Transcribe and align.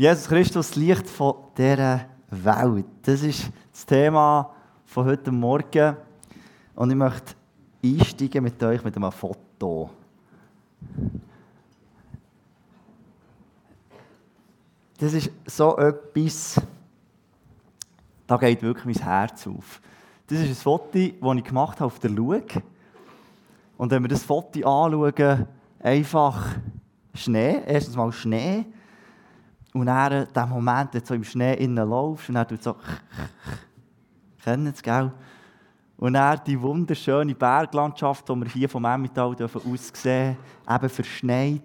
Jesus 0.00 0.28
Christus, 0.28 0.76
Licht 0.76 1.10
von 1.10 1.34
dieser 1.56 2.06
Welt. 2.30 2.86
Das 3.02 3.20
ist 3.20 3.50
das 3.72 3.84
Thema 3.84 4.54
von 4.84 5.06
heute 5.06 5.32
Morgen. 5.32 5.96
Und 6.76 6.90
ich 6.90 6.96
möchte 6.96 7.34
einsteigen 7.84 8.44
mit 8.44 8.62
euch 8.62 8.84
mit 8.84 8.94
einem 8.94 9.10
Foto. 9.10 9.90
Das 14.98 15.12
ist 15.14 15.32
so 15.46 15.76
etwas, 15.78 16.60
da 18.28 18.36
geht 18.36 18.62
wirklich 18.62 18.84
mein 18.84 19.04
Herz 19.04 19.48
auf. 19.48 19.80
Das 20.28 20.38
ist 20.38 20.48
ein 20.48 20.54
Foto, 20.54 20.92
das 20.92 21.36
ich 21.38 21.44
gemacht 21.44 21.80
habe 21.80 21.86
auf 21.86 21.98
der 21.98 22.10
Lug. 22.10 22.44
Und 23.76 23.90
wenn 23.90 24.04
wir 24.04 24.08
das 24.08 24.22
Foto 24.22 24.60
anschauen, 24.60 25.48
einfach 25.80 26.54
Schnee, 27.14 27.62
erstens 27.66 27.96
mal 27.96 28.12
Schnee, 28.12 28.64
und 29.78 29.86
dann 29.86 30.26
der 30.34 30.46
Moment, 30.46 30.94
wenn 30.94 31.04
du 31.04 31.14
im 31.14 31.24
Schnee 31.24 31.54
innen 31.54 31.88
laufst 31.88 32.28
und 32.28 32.34
dann 32.34 32.48
tut 32.48 32.62
so 32.62 32.76
kennen 34.42 34.68
es, 34.68 34.82
gell? 34.82 35.12
Und 35.96 36.12
dann 36.12 36.40
die 36.46 36.60
wunderschöne 36.60 37.34
Berglandschaft, 37.34 38.28
die 38.28 38.34
wir 38.34 38.46
hier 38.46 38.68
vom 38.68 38.84
Emmental 38.84 39.34
aus 39.42 39.92
sehen, 39.94 40.36
eben 40.68 40.88
verschneit. 40.88 41.62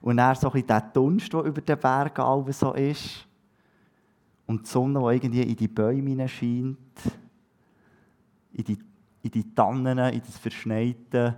Und 0.00 0.16
dann 0.16 0.34
so 0.34 0.48
ein 0.48 0.52
bisschen 0.52 0.66
der 0.66 0.80
Dunst, 0.80 1.32
der 1.32 1.42
über 1.42 1.60
den 1.60 1.78
Bergen 1.78 2.52
so 2.52 2.72
ist. 2.72 3.26
Und 4.46 4.62
die 4.62 4.70
Sonne, 4.70 4.98
die 4.98 5.14
irgendwie 5.14 5.42
in 5.42 5.56
die 5.56 5.68
Bäume 5.68 6.28
scheint. 6.28 6.78
In 8.52 8.64
die, 8.64 8.78
in 9.22 9.30
die 9.30 9.54
Tannen, 9.54 9.98
in 9.98 10.22
das 10.22 10.38
Verschneite, 10.38 11.36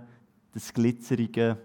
das 0.53 0.73
Glitzerige. 0.73 1.57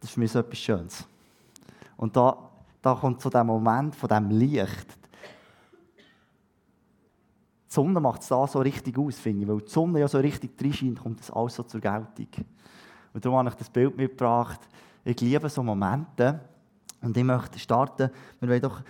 Das 0.00 0.08
ist 0.08 0.14
für 0.14 0.20
mich 0.20 0.32
so 0.32 0.38
etwas 0.38 0.58
Schönes. 0.58 1.06
Und 1.96 2.16
da, 2.16 2.50
da 2.80 2.94
kommt 2.94 3.20
so 3.20 3.28
der 3.28 3.44
Moment 3.44 3.94
von 3.94 4.08
dem 4.08 4.30
Licht. 4.30 4.98
Die 7.68 7.74
Sonne 7.74 8.00
macht 8.00 8.22
es 8.22 8.28
da 8.28 8.46
so 8.46 8.58
richtig 8.60 8.98
aus, 8.98 9.18
finde 9.18 9.42
ich. 9.42 9.48
Weil 9.48 9.60
die 9.60 9.70
Sonne 9.70 10.00
ja 10.00 10.08
so 10.08 10.18
richtig 10.18 10.52
reinscheint, 10.60 11.00
kommt 11.00 11.20
das 11.20 11.30
alles 11.30 11.54
so 11.54 11.62
zur 11.62 11.80
Geltung. 11.80 12.28
Und 13.12 13.24
darum 13.24 13.38
habe 13.38 13.50
ich 13.50 13.54
das 13.54 13.68
Bild 13.68 13.96
mitgebracht. 13.96 14.60
Ich 15.04 15.20
liebe 15.20 15.48
so 15.48 15.62
Momente. 15.62 16.40
Und 17.02 17.16
ich 17.16 17.24
möchte 17.24 17.58
starten, 17.58 18.10
wir 18.40 18.48
wollen 18.48 18.60
doch 18.60 18.82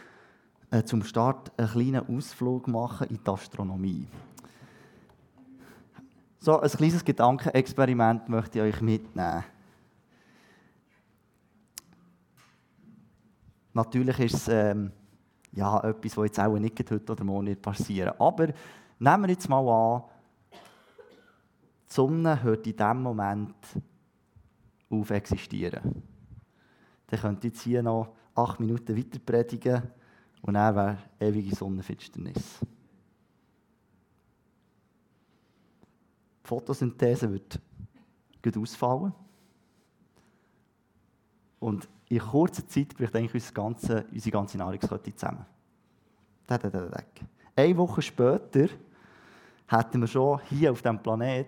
äh, 0.70 0.82
zum 0.84 1.02
Start 1.02 1.52
einen 1.56 1.68
kleinen 1.68 2.16
Ausflug 2.16 2.68
machen 2.68 3.08
in 3.08 3.18
die 3.22 3.30
Astronomie. 3.30 4.06
So 6.38 6.58
ein 6.58 6.70
kleines 6.70 7.04
Gedankenexperiment 7.04 8.28
möchte 8.28 8.58
ich 8.58 8.74
euch 8.74 8.80
mitnehmen. 8.80 9.44
Natürlich 13.72 14.18
ist 14.18 14.34
es 14.34 14.48
ähm, 14.48 14.92
ja, 15.52 15.80
etwas, 15.82 16.16
was 16.16 16.26
jetzt 16.26 16.40
auch 16.40 16.58
nicht 16.58 16.90
heute 16.90 17.12
oder 17.12 17.24
morgen 17.24 17.44
nicht 17.44 17.62
passieren 17.62 18.14
Aber 18.18 18.48
nehmen 18.98 19.22
wir 19.22 19.30
jetzt 19.30 19.48
mal 19.48 19.68
an, 19.68 20.02
die 20.52 21.94
Sonne 21.94 22.42
hört 22.42 22.66
in 22.66 22.76
diesem 22.76 23.02
Moment 23.02 23.54
auf 24.90 25.10
existieren. 25.10 26.02
Dann 27.06 27.20
könnte 27.20 27.46
ich 27.46 27.54
jetzt 27.54 27.62
hier 27.62 27.82
noch 27.82 28.14
acht 28.34 28.60
Minuten 28.60 28.96
weiter 28.96 29.18
predigen 29.18 29.82
und 30.42 30.54
dann 30.54 30.74
wäre 30.74 30.98
ewige 31.18 31.54
Sonnenfinsternis. 31.54 32.60
Die 36.42 36.48
Photosynthese 36.48 37.30
wird 37.32 37.60
gut 38.42 38.56
ausfallen. 38.56 39.12
Und 41.60 41.88
in 42.08 42.18
kurzer 42.18 42.66
Zeit 42.66 42.96
bricht 42.96 43.14
eigentlich 43.14 43.34
unsere 43.34 43.54
ganze, 43.54 44.04
unsere 44.10 44.30
ganze 44.32 44.58
Nahrungskette 44.58 45.14
zusammen. 45.14 45.46
Eine 47.54 47.76
Woche 47.76 48.02
später 48.02 48.68
hätten 49.68 50.00
wir 50.00 50.08
schon 50.08 50.40
hier 50.48 50.72
auf 50.72 50.82
diesem 50.82 51.00
Planet, 51.00 51.46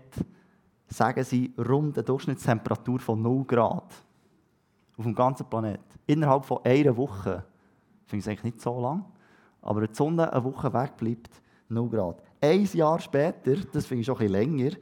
sagen 0.87 1.25
sie, 1.25 1.53
rund 1.59 1.97
eine 1.97 2.05
Durchschnittstemperatur 2.05 3.01
von 3.01 3.21
0 3.21 3.45
Grad. 3.45 3.93
Auf 4.97 5.05
dem 5.05 5.15
ganzen 5.15 5.47
Planet. 5.47 5.81
Innerhalb 6.07 6.45
von 6.45 6.65
einer 6.65 6.97
Woche. 6.97 7.45
Ich 8.05 8.11
finde 8.11 8.23
es 8.23 8.29
eigentlich 8.29 8.55
nicht 8.55 8.61
so 8.61 8.81
lang. 8.81 9.05
Aber 9.63 9.81
wenn 9.81 9.89
die 9.89 9.95
Sonne 9.95 10.33
eine 10.33 10.45
Woche 10.45 10.73
weg 10.73 10.97
bleibt, 10.97 11.31
0 11.69 11.89
Grad. 11.89 12.23
Ein 12.41 12.65
Jahr 12.65 13.01
später, 13.01 13.57
das 13.73 13.87
finde 13.87 14.01
ich 14.03 14.07
schon 14.07 14.17
ein 14.17 14.29
bisschen 14.29 14.33
länger, 14.33 14.77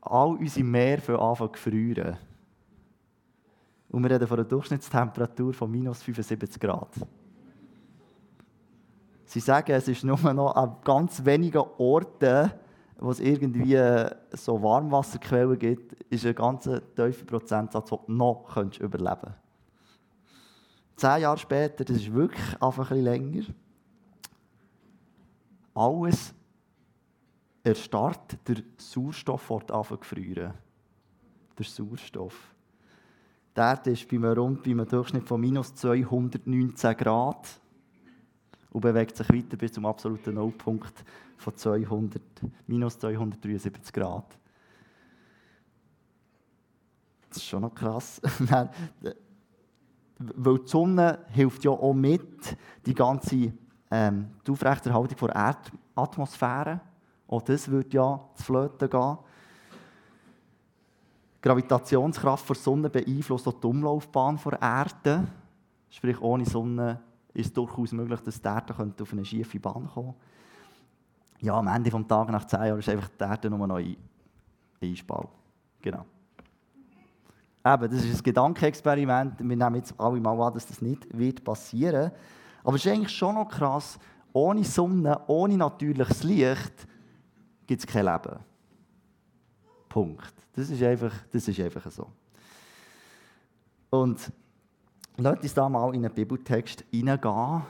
all 0.00 0.36
unsere 0.36 0.64
Meer 0.64 1.00
für 1.00 1.20
anfangen 1.20 1.54
zu 1.54 1.60
frieren. 1.60 2.16
Und 3.88 4.02
wir 4.02 4.10
reden 4.10 4.26
von 4.26 4.38
einer 4.38 4.48
Durchschnittstemperatur 4.48 5.54
von 5.54 5.70
minus 5.70 6.02
75 6.02 6.60
Grad. 6.60 6.88
Sie 9.24 9.40
sagen, 9.40 9.72
es 9.72 9.88
ist 9.88 10.04
nur 10.04 10.18
noch 10.32 10.54
an 10.54 10.76
ganz 10.84 11.24
wenigen 11.24 11.62
Orten, 11.78 12.52
wo 12.98 13.10
es 13.10 13.20
irgendwie 13.20 13.78
so 14.32 14.62
Warmwasserquellen 14.62 15.58
gibt, 15.58 15.92
ist 16.04 16.24
ein 16.24 16.34
ganz 16.34 16.64
tiefer 16.64 17.26
Prozentsatz, 17.26 17.90
den 17.90 17.98
du 18.06 18.12
noch 18.12 18.56
überleben 18.56 19.20
könntest. 19.20 19.46
Zehn 20.96 21.20
Jahre 21.20 21.36
später, 21.36 21.84
das 21.84 21.96
ist 21.96 22.12
wirklich 22.12 22.62
einfach 22.62 22.90
ein 22.90 22.96
bisschen 22.96 23.04
länger, 23.04 23.44
alles 25.74 26.34
erstarrt, 27.62 28.38
der 28.48 28.62
Sauerstoff 28.78 29.50
wird 29.50 29.70
anfangen 29.70 30.54
Der 31.58 31.64
Sauerstoff. 31.64 32.55
Die 33.56 33.60
Erde 33.60 33.90
ist 33.90 34.06
bei 34.08 34.16
einem, 34.16 34.38
rund 34.38 34.62
bei 34.62 34.70
einem 34.70 34.86
Durchschnitt 34.86 35.26
von 35.26 35.40
minus 35.40 35.74
219 35.74 36.96
Grad 36.96 37.48
und 38.70 38.80
bewegt 38.82 39.16
sich 39.16 39.28
weiter 39.30 39.56
bis 39.56 39.72
zum 39.72 39.86
absoluten 39.86 40.34
Nullpunkt 40.34 40.92
von 41.38 41.56
200, 41.56 42.22
minus 42.66 42.98
273 42.98 43.94
Grad. 43.94 44.38
Das 47.30 47.38
ist 47.38 47.46
schon 47.46 47.62
noch 47.62 47.74
krass. 47.74 48.20
Weil 50.18 50.58
die 50.58 50.68
Sonne 50.68 51.20
hilft 51.28 51.64
ja 51.64 51.70
auch 51.70 51.94
mit, 51.94 52.56
die 52.84 52.94
ganze 52.94 53.52
ähm, 53.90 54.28
die 54.46 54.50
Aufrechterhaltung 54.50 55.28
der 55.28 55.56
Erdatmosphäre. 55.94 56.80
Auch 57.28 57.42
das 57.42 57.68
würde 57.68 57.88
ja 57.90 58.20
zu 58.34 58.42
flöten 58.42 58.90
gehen. 58.90 59.18
Die 61.46 61.48
Gravitationskraft 61.48 62.48
der 62.48 62.56
Sonne 62.56 62.90
beeinflusst 62.90 63.46
auch 63.46 63.52
die 63.52 63.68
Umlaufbahn 63.68 64.36
der 64.50 64.60
Erde. 64.60 65.28
Sprich, 65.88 66.20
ohne 66.20 66.44
Sonne 66.44 67.00
ist 67.34 67.46
es 67.46 67.52
durchaus 67.52 67.92
möglich, 67.92 68.18
dass 68.18 68.42
die 68.42 68.48
Erde 68.48 68.74
auf 69.00 69.12
eine 69.12 69.24
schiefe 69.24 69.60
Bahn 69.60 69.86
kommen 69.86 70.14
könnte. 70.14 71.46
Ja, 71.46 71.54
am 71.54 71.68
Ende 71.68 71.88
des 71.88 72.06
Tages, 72.08 72.32
nach 72.32 72.44
zehn 72.48 72.64
Jahren, 72.64 72.80
ist 72.80 72.88
einfach 72.88 73.08
die 73.10 73.22
Erde 73.22 73.48
nur 73.48 73.64
noch 73.64 73.76
ein 73.76 73.96
Einspalt. 74.82 75.28
Genau. 75.80 76.04
Eben, 77.64 77.90
das 77.92 78.04
ist 78.04 78.18
ein 78.18 78.22
Gedankenexperiment. 78.24 79.38
Wir 79.38 79.56
nehmen 79.56 79.74
jetzt 79.76 79.94
alle 80.00 80.18
mal 80.18 80.40
an, 80.48 80.52
dass 80.52 80.66
das 80.66 80.82
nicht 80.82 81.06
wird 81.16 81.44
passieren 81.44 82.10
Aber 82.64 82.74
es 82.74 82.84
ist 82.84 82.90
eigentlich 82.90 83.16
schon 83.16 83.36
noch 83.36 83.48
krass, 83.48 84.00
ohne 84.32 84.64
Sonne, 84.64 85.20
ohne 85.28 85.56
natürliches 85.56 86.24
Licht 86.24 86.88
gibt 87.68 87.82
es 87.82 87.86
kein 87.86 88.06
Leben. 88.06 88.36
Punkt. 89.88 90.34
Das 90.54 90.70
ist 90.70 90.82
einfach, 90.82 91.12
das 91.32 91.48
ist 91.48 91.60
einfach 91.60 91.90
so. 91.90 92.06
Und 93.90 94.32
lasst 95.16 95.42
uns 95.42 95.54
da 95.54 95.68
mal 95.68 95.94
in 95.94 96.04
einen 96.04 96.14
Bibeltext 96.14 96.84
hineingehen. 96.90 97.62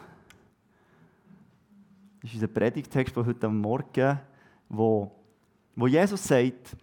Das 2.21 2.31
ist 2.31 2.35
unser 2.35 2.49
Predigtext 2.49 3.15
von 3.15 3.27
heute 3.27 3.49
Morgen, 3.49 4.19
wo, 4.69 5.13
wo 5.75 5.87
Jesus 5.87 6.25
sagt, 6.25 6.77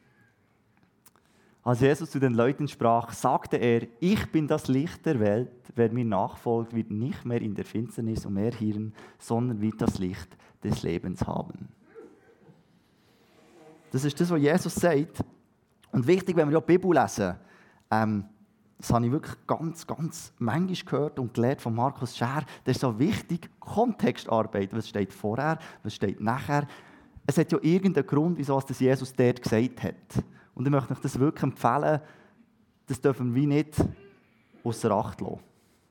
als 1.64 1.80
Jesus 1.80 2.12
zu 2.12 2.20
den 2.20 2.34
Leuten 2.34 2.68
sprach, 2.68 3.14
sagte 3.14 3.56
er, 3.56 3.88
ich 4.02 4.30
bin 4.32 4.48
das 4.48 4.68
Licht 4.68 5.06
der 5.06 5.20
Welt, 5.22 5.50
wer 5.76 5.90
mir 5.92 6.04
nachfolgt, 6.04 6.76
wird 6.76 6.92
nicht 6.92 7.24
mehr 7.24 7.42
in 7.42 7.56
der 7.56 7.64
Finsternis 7.64 8.26
umherhirren, 8.26 8.94
sondern 9.18 9.62
wird 9.62 9.82
das 9.82 9.98
Licht 9.98 10.28
des 10.62 10.84
Lebens 10.84 11.26
haben. 11.26 11.70
Das 13.94 14.04
ist 14.04 14.20
das, 14.20 14.32
was 14.32 14.42
Jesus 14.42 14.74
sagt. 14.74 15.24
Und 15.92 16.08
wichtig, 16.08 16.36
wenn 16.36 16.50
wir 16.50 16.56
ja 16.56 16.60
die 16.60 16.66
Bibel 16.66 16.92
lesen, 16.92 17.36
ähm, 17.92 18.26
das 18.80 18.92
habe 18.92 19.06
ich 19.06 19.12
wirklich 19.12 19.36
ganz, 19.46 19.86
ganz 19.86 20.34
manchmal 20.40 20.84
gehört 20.84 21.20
und 21.20 21.36
gelernt 21.36 21.62
von 21.62 21.76
Markus 21.76 22.18
Scher, 22.18 22.44
das 22.64 22.78
ist 22.78 22.82
so 22.82 22.98
wichtig, 22.98 23.52
Kontextarbeit, 23.60 24.74
was 24.74 24.90
steht 24.90 25.14
vorher, 25.14 25.60
was 25.84 25.94
steht 25.94 26.20
nachher. 26.20 26.66
Es 27.28 27.38
hat 27.38 27.52
ja 27.52 27.60
irgendeinen 27.62 28.08
Grund, 28.08 28.40
wieso 28.40 28.60
das 28.60 28.80
Jesus 28.80 29.14
dort 29.14 29.44
gesagt 29.44 29.84
hat. 29.84 30.24
Und 30.56 30.66
ich 30.66 30.72
möchte 30.72 30.94
euch 30.94 31.00
das 31.00 31.20
wirklich 31.20 31.44
empfehlen, 31.44 32.02
das 32.88 33.00
dürfen 33.00 33.36
wir 33.36 33.48
nicht 33.48 33.76
außer 34.64 34.90
Acht 34.90 35.22
lassen. 35.22 35.40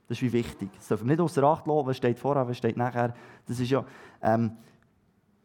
Das 0.08 0.18
ist 0.18 0.22
wie 0.22 0.32
wichtig. 0.32 0.70
Das 0.74 0.88
dürfen 0.88 1.06
wir 1.06 1.12
nicht 1.12 1.20
außer 1.20 1.44
Acht 1.44 1.68
lassen, 1.68 1.86
was 1.86 1.96
steht 1.96 2.18
vorher, 2.18 2.48
was 2.48 2.58
steht 2.58 2.76
nachher. 2.76 3.14
Das 3.46 3.60
ist 3.60 3.70
ja... 3.70 3.84
Ähm, 4.20 4.56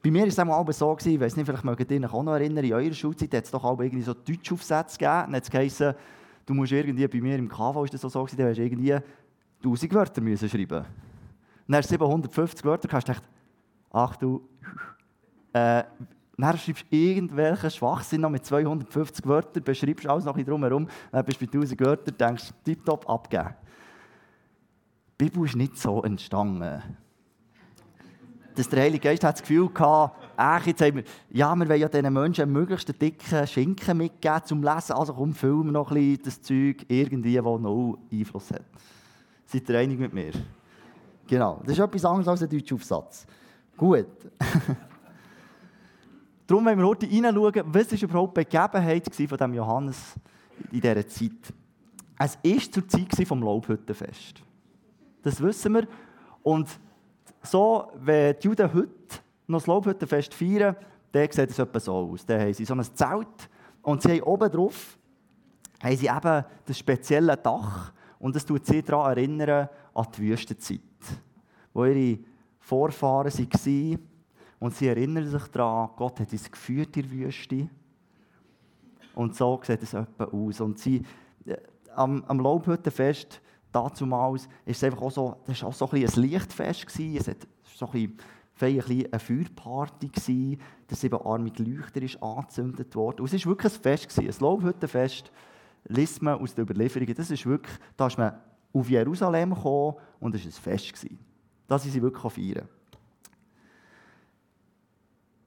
bei 0.07 0.11
mir 0.11 0.21
war 0.21 0.69
es 0.69 0.81
auch 0.81 0.99
so, 1.01 1.09
ich 1.09 1.19
weiß 1.19 1.35
nicht, 1.35 1.45
vielleicht 1.45 1.65
mögt 1.65 1.91
ihr 1.91 2.01
euch 2.01 2.13
auch 2.13 2.23
noch 2.23 2.31
erinnern, 2.31 2.63
in 2.63 2.71
eurer 2.71 2.93
Schulzeit 2.93 3.33
hat 3.33 3.43
es 3.43 3.51
doch 3.51 3.63
auch 3.65 3.77
irgendwie 3.77 4.03
so 4.03 4.13
Deutschaufsätze 4.13 4.97
gegeben. 4.97 5.23
Dann 5.25 5.35
hat 5.35 5.43
es 5.43 5.49
geheißen, 5.49 5.93
du 6.45 6.53
musst 6.53 6.71
irgendwie, 6.71 7.05
bei 7.07 7.19
mir 7.19 7.35
im 7.35 7.49
KV 7.49 7.83
ist 7.83 7.93
das 7.93 8.01
so, 8.01 8.23
gewesen, 8.23 8.37
du 8.37 8.49
hast 8.49 8.57
irgendwie 8.57 8.93
1000 9.63 9.93
Wörter 9.93 10.21
müssen 10.21 10.47
schreiben. 10.47 10.85
Dann 11.67 11.75
hast 11.75 11.87
du 11.87 11.95
750 11.95 12.63
Wörter, 12.63 12.87
hast 12.89 13.05
du 13.05 13.11
gedacht, 13.11 13.29
ach 13.91 14.15
du, 14.15 14.47
äh, 15.51 15.83
dann 16.37 16.57
schreibst 16.57 16.85
du 16.89 16.95
irgendwelchen 16.95 17.69
Schwachsinn 17.69 18.21
noch 18.21 18.29
mit 18.29 18.45
250 18.45 19.25
Wörtern, 19.27 19.61
beschreibst 19.61 20.07
alles 20.07 20.23
noch 20.23 20.37
drumherum, 20.37 20.87
dann 21.11 21.25
bist 21.25 21.41
du 21.41 21.45
bei 21.45 21.51
1000 21.51 21.81
Wörtern, 21.81 22.17
denkst, 22.17 22.53
tipptopp, 22.63 23.09
abgeben. 23.09 23.55
Die 25.19 25.25
Bibel 25.25 25.43
ist 25.43 25.57
nicht 25.57 25.77
so 25.77 26.01
entstanden. 26.01 26.81
Dass 28.57 28.67
der 28.69 28.81
Heilige 28.81 29.07
Geist 29.07 29.23
hat 29.23 29.35
das 29.35 29.41
Gefühl 29.41 29.69
gehabt, 29.69 30.17
ach, 30.35 30.65
jetzt 30.65 30.81
haben 30.81 30.95
wir, 30.95 31.03
ja, 31.29 31.55
wir 31.55 31.69
wollen 31.69 31.79
ja 31.79 31.87
diesen 31.87 32.11
Menschen 32.11 32.51
möglichst 32.51 32.99
dicken 32.99 33.45
Schinken 33.45 33.97
mitgeben 33.97 34.41
zum 34.45 34.63
Lesen, 34.63 34.93
also 34.93 35.13
komm, 35.13 35.35
filmen 35.35 35.73
noch 35.73 35.91
ein 35.91 35.95
bisschen 35.95 36.23
das 36.23 36.41
Zeug 36.41 36.83
irgendwie, 36.87 37.35
das 37.35 37.43
noch 37.43 37.99
Einfluss 38.11 38.49
hat. 38.49 38.63
Seid 39.45 39.69
ihr 39.69 39.77
einig 39.77 39.99
mit 39.99 40.11
mir? 40.11 40.31
Genau, 41.27 41.61
das 41.63 41.73
ist 41.73 41.79
etwas 41.79 42.03
anderes 42.03 42.27
als 42.27 42.41
ein 42.41 42.49
deutscher 42.49 42.73
Aufsatz. 42.73 43.27
Gut. 43.77 44.07
Darum 46.47 46.65
wollen 46.65 46.79
wir 46.79 46.87
heute 46.87 47.05
hineinschauen, 47.05 47.61
was 47.67 47.91
war 47.91 48.01
überhaupt 48.01 48.37
die 48.37 48.43
Begebenheit 48.43 49.05
von 49.05 49.27
diesem 49.37 49.53
Johannes 49.53 50.15
in 50.71 50.81
dieser 50.81 51.07
Zeit. 51.07 51.53
Es 52.17 52.37
war 52.43 52.71
zur 52.71 52.87
Zeit 52.87 53.19
des 53.19 53.29
Laubhüttenfest. 53.29 54.41
Das 55.21 55.39
wissen 55.41 55.73
wir. 55.75 55.87
Und 56.41 56.67
so, 57.51 57.91
wenn 57.95 58.35
die 58.39 58.47
Juden 58.47 58.73
heute 58.73 58.89
noch 59.47 59.59
das 59.59 59.67
Laubhüttenfest 59.67 60.33
feiern, 60.33 60.75
dann 61.11 61.31
sieht 61.31 61.49
es 61.49 61.59
etwa 61.59 61.79
so 61.79 61.93
aus. 61.93 62.25
Dann 62.25 62.41
haben 62.41 62.53
sie 62.53 62.65
so 62.65 62.73
ein 62.73 62.83
Zelt 62.83 63.49
und 63.81 64.01
sie 64.01 64.11
haben 64.11 64.23
oben 64.23 64.51
drauf 64.51 64.97
haben 65.81 65.95
sie 65.95 66.07
eben 66.07 66.45
das 66.65 66.77
spezielle 66.77 67.37
Dach 67.37 67.93
und 68.19 68.35
das 68.35 68.45
tut 68.45 68.65
sie 68.65 68.81
daran 68.81 69.11
erinnern 69.11 69.69
an 69.93 70.07
die 70.15 70.21
Wüstenzeit, 70.21 70.79
wo 71.73 71.85
ihre 71.85 72.19
Vorfahren 72.59 73.31
waren 73.31 73.99
und 74.59 74.75
sie 74.75 74.87
erinnern 74.87 75.27
sich 75.27 75.47
daran, 75.49 75.89
Gott 75.95 76.19
hat 76.19 76.31
uns 76.31 76.51
geführt 76.51 76.97
in 76.97 77.03
der 77.03 77.11
Wüste 77.11 77.69
und 79.13 79.35
so 79.35 79.59
sieht 79.63 79.83
es 79.83 79.93
etwa 79.93 80.25
aus. 80.25 80.61
Und 80.61 80.79
sie, 80.79 81.03
äh, 81.45 81.57
am, 81.95 82.23
am 82.27 82.39
Laubhüttenfest 82.39 83.41
damals 83.81 84.47
ist 84.65 84.77
es 84.77 84.83
einfach 84.83 85.01
auch 85.01 85.11
so, 85.11 85.37
das 85.45 85.61
war 85.61 85.69
auch 85.69 85.73
so 85.73 85.89
ein, 85.89 86.01
Lichtfest. 86.01 86.87
Gewesen. 86.87 87.17
Es 87.17 87.27
war 87.27 87.35
so 87.63 87.89
ein 87.91 88.17
bisschen 88.59 89.11
eine 89.11 89.19
Feuerparty, 89.19 90.07
gewesen, 90.07 90.61
dass 90.87 91.03
eben 91.03 91.19
armige 91.21 91.63
Leuchter 91.63 92.01
ist 92.01 92.21
angezündet 92.21 92.95
worden. 92.95 93.21
Und 93.21 93.33
es 93.33 93.45
war 93.45 93.51
wirklich 93.51 93.73
ein 93.73 93.81
Fest, 93.81 94.09
gewesen, 94.09 94.29
ein 94.29 94.43
Laubhüttenfest, 94.43 95.31
liest 95.85 96.21
man 96.21 96.39
aus 96.39 96.55
den 96.55 96.63
Überlieferungen. 96.63 97.13
Das 97.15 97.31
ist 97.31 97.45
wirklich, 97.45 97.77
da 97.95 98.07
ist 98.07 98.17
man 98.17 98.33
auf 98.73 98.89
Jerusalem 98.89 99.53
gekommen 99.53 99.95
und 100.19 100.35
es 100.35 100.41
war 100.41 100.49
ein 100.49 100.51
Fest. 100.51 100.93
Gewesen. 100.93 101.19
Das 101.67 101.83
sie 101.83 102.01
wirklich 102.01 102.33
feiern. 102.33 102.67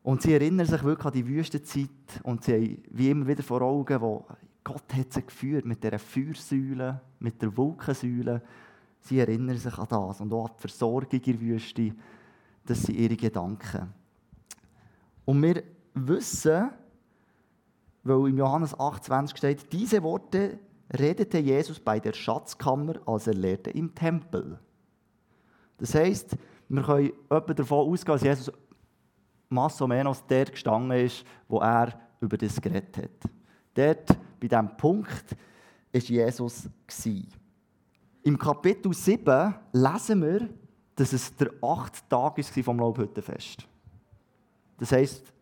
Und 0.02 0.22
sie 0.22 0.32
erinnern 0.32 0.66
sich 0.66 0.82
wirklich 0.82 1.06
an 1.06 1.12
die 1.12 1.26
Wüstenzeit 1.26 1.88
und 2.22 2.44
sie 2.44 2.52
haben 2.52 2.82
wie 2.90 3.10
immer 3.10 3.26
wieder 3.26 3.42
vor 3.42 3.60
Augen, 3.62 4.00
wo 4.00 4.24
Gott 4.62 4.94
hat 4.94 5.12
sie 5.12 5.22
geführt 5.22 5.64
mit 5.64 5.82
dieser 5.82 5.98
Feuersäule, 5.98 7.00
mit 7.18 7.40
der 7.40 7.56
Wolkensäule. 7.56 8.42
Sie 9.00 9.18
erinnern 9.18 9.56
sich 9.56 9.76
an 9.78 9.86
das 9.88 10.20
und 10.20 10.32
auch 10.32 10.48
an 10.48 10.54
die 10.56 10.60
Versorgung 10.60 11.10
in 11.10 11.22
der 11.22 11.40
Wüste. 11.40 11.94
Das 12.66 12.82
sind 12.82 12.98
ihre 12.98 13.16
Gedanken. 13.16 13.92
Und 15.24 15.42
wir 15.42 15.62
wissen, 15.94 16.70
weil 18.02 18.28
im 18.28 18.38
Johannes 18.38 18.74
8,20 18.74 19.36
steht, 19.36 19.72
diese 19.72 20.02
Worte 20.02 20.58
redete 20.98 21.38
Jesus 21.38 21.78
bei 21.78 22.00
der 22.00 22.12
Schatzkammer, 22.12 23.00
als 23.06 23.26
er 23.26 23.34
lehrte 23.34 23.70
im 23.70 23.94
Tempel. 23.94 24.58
Das 25.78 25.94
heisst, 25.94 26.36
wir 26.68 26.82
können 26.82 27.12
davon 27.56 27.90
ausgehen, 27.90 28.14
dass 28.14 28.22
Jesus 28.22 28.52
Masso 29.48 29.86
menos 29.86 30.24
dort 30.26 30.52
gestanden 30.52 30.98
ist, 30.98 31.24
wo 31.48 31.58
er 31.60 31.98
über 32.20 32.36
das 32.36 32.60
geredet 32.60 32.96
hat. 32.96 33.30
Dort, 33.80 34.08
bei 34.38 34.46
diesem 34.46 34.76
Punkt, 34.76 35.36
war 35.92 36.00
Jesus. 36.00 36.68
Im 38.22 38.38
Kapitel 38.38 38.92
7 38.92 39.54
lesen 39.72 40.22
wir, 40.22 40.48
dass 40.94 41.14
es 41.14 41.34
der 41.34 41.50
achte 41.62 42.00
Tag 42.10 42.36
war 42.36 42.62
vom 42.64 42.78
Laubhüttenfest. 42.78 43.66
Das 44.76 44.92
heisst, 44.92 45.32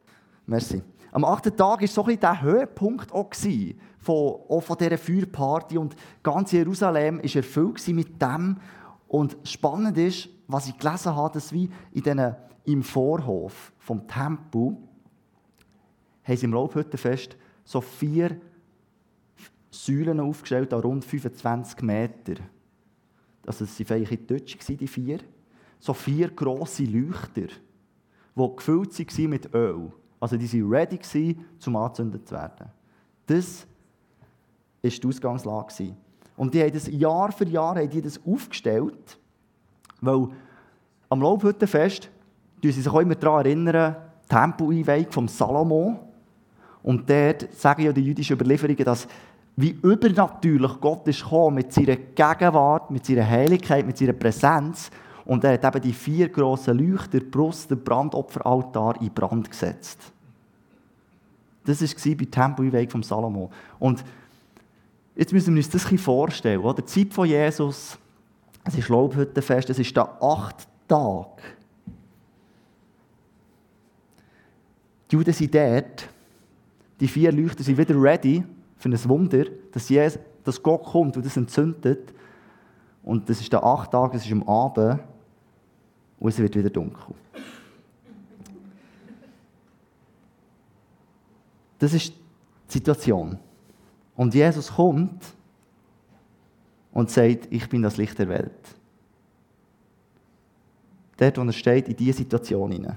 merci. 0.46 0.80
Am 1.10 1.24
achten 1.24 1.56
Tag 1.56 1.80
war 1.80 1.88
so 1.88 2.04
ein 2.04 2.20
der 2.20 2.40
Höhepunkt 2.40 3.10
auch 3.12 3.30
von, 3.98 4.34
auch 4.48 4.60
von 4.60 4.78
dieser 4.78 4.98
Feuerparty 4.98 5.76
und 5.76 5.96
ganz 6.22 6.52
Jerusalem 6.52 7.18
war 7.18 7.36
erfüllt 7.36 7.88
mit 7.88 8.22
dem. 8.22 8.58
Und 9.08 9.36
spannend 9.42 9.98
ist, 9.98 10.28
was 10.46 10.68
ich 10.68 10.78
gelesen 10.78 11.16
habe, 11.16 11.34
dass 11.34 11.52
wie 11.52 11.68
in 11.90 12.02
diesen, 12.04 12.36
im 12.66 12.84
Vorhof 12.84 13.72
vom 13.78 14.06
Tempel 14.06 14.76
haben 16.22 16.36
sie 16.36 16.44
im 16.44 16.52
Laubhüttenfest 16.52 17.36
so 17.68 17.82
vier 17.82 18.40
Säulen 19.70 20.20
aufgestellt, 20.20 20.72
an 20.72 20.80
rund 20.80 21.04
25 21.04 21.82
Meter. 21.82 22.36
Also 23.46 23.64
es 23.64 23.78
waren 23.80 24.06
vielleicht 24.06 24.30
Deutsch, 24.30 24.56
die 24.66 24.88
vier. 24.88 25.18
So 25.78 25.92
vier 25.92 26.30
grosse 26.30 26.84
Leuchter, 26.84 27.48
die 28.34 28.56
gefüllt 28.56 28.98
waren 28.98 29.28
mit 29.28 29.54
Öl. 29.54 29.92
Also 30.18 30.38
die 30.38 30.62
waren 30.62 30.72
ready, 30.72 31.36
zum 31.58 31.76
angezündet 31.76 32.26
zu 32.26 32.34
werden. 32.36 32.70
Das 33.26 33.66
war 34.82 34.90
die 34.90 35.06
Ausgangslage. 35.06 35.94
Und 36.38 36.54
die 36.54 36.62
haben 36.62 36.72
das 36.72 36.86
Jahr 36.86 37.30
für 37.32 37.46
Jahr 37.46 37.76
haben 37.76 37.90
die 37.90 38.00
das 38.00 38.18
aufgestellt, 38.26 39.18
weil 40.00 40.28
am 41.10 41.20
Laubhüttenfest 41.20 42.08
erinnern 42.62 42.72
sie 42.72 42.80
sich 42.80 42.90
auch 42.90 43.00
immer 43.00 43.14
daran 43.14 43.44
erinnern, 43.44 43.96
Tempeleinweihung 44.26 45.12
vom 45.12 45.28
Salomo. 45.28 46.07
Und 46.82 47.08
dort 47.08 47.52
sagen 47.54 47.82
ja 47.82 47.92
die 47.92 48.04
jüdischen 48.04 48.34
Überlieferungen, 48.34 48.84
dass 48.84 49.06
wie 49.56 49.70
übernatürlich 49.82 50.80
Gott 50.80 51.06
ist 51.08 51.22
gekommen 51.24 51.56
mit 51.56 51.72
seiner 51.72 51.96
Gegenwart, 51.96 52.92
mit 52.92 53.04
seiner 53.04 53.28
Heiligkeit, 53.28 53.84
mit 53.84 53.98
seiner 53.98 54.12
Präsenz. 54.12 54.88
Und 55.24 55.42
er 55.42 55.54
hat 55.54 55.64
eben 55.64 55.82
die 55.82 55.92
vier 55.92 56.28
grossen 56.28 56.78
Leuchter, 56.78 57.18
Brust, 57.20 57.70
den 57.70 57.82
Brandopferaltar 57.82 59.02
in 59.02 59.12
Brand 59.12 59.50
gesetzt. 59.50 60.12
Das 61.64 61.82
war 61.82 62.14
bei 62.14 62.24
Tempeleinweihung 62.24 62.88
vom 62.88 63.02
Salomo. 63.02 63.50
Und 63.78 64.04
jetzt 65.16 65.32
müssen 65.32 65.54
wir 65.54 65.58
uns 65.58 65.68
das 65.68 65.90
ein 65.90 65.98
vorstellen. 65.98 66.60
Oder? 66.60 66.80
Die 66.82 66.84
Zeit 66.84 67.12
von 67.12 67.28
Jesus, 67.28 67.98
es 68.64 68.78
ist 68.78 68.88
Laubhüttenfest, 68.88 69.68
es 69.70 69.78
ist 69.80 69.94
der 69.96 70.22
acht 70.22 70.68
Tag. 70.86 71.42
Die 75.10 75.16
Juden 75.16 75.32
sind 75.32 75.54
dort, 75.54 76.08
die 77.00 77.08
vier 77.08 77.32
Leuchter 77.32 77.62
sind 77.62 77.78
wieder 77.78 78.00
ready 78.00 78.44
für 78.76 78.88
ein 78.88 79.08
Wunder, 79.08 79.44
dass, 79.72 79.88
Jesus, 79.88 80.18
dass 80.44 80.62
Gott 80.62 80.84
kommt 80.84 81.16
und 81.16 81.24
das 81.24 81.36
entzündet. 81.36 82.12
Und 83.02 83.28
das 83.28 83.40
ist 83.40 83.52
der 83.52 83.62
acht 83.62 83.90
Tag, 83.90 84.14
es 84.14 84.24
ist 84.24 84.32
am 84.32 84.42
Abend 84.42 85.00
und 86.18 86.28
es 86.28 86.38
wird 86.38 86.56
wieder 86.56 86.70
dunkel. 86.70 87.14
Das 91.78 91.92
ist 91.92 92.12
die 92.12 92.72
Situation. 92.72 93.38
Und 94.16 94.34
Jesus 94.34 94.72
kommt 94.72 95.22
und 96.92 97.10
sagt, 97.10 97.46
ich 97.50 97.68
bin 97.68 97.82
das 97.82 97.96
Licht 97.96 98.18
der 98.18 98.28
Welt. 98.28 98.76
Dort, 101.16 101.38
wo 101.38 101.42
er 101.42 101.52
steht, 101.52 101.88
in 101.88 101.96
diese 101.96 102.18
Situation 102.18 102.72
hinein. 102.72 102.96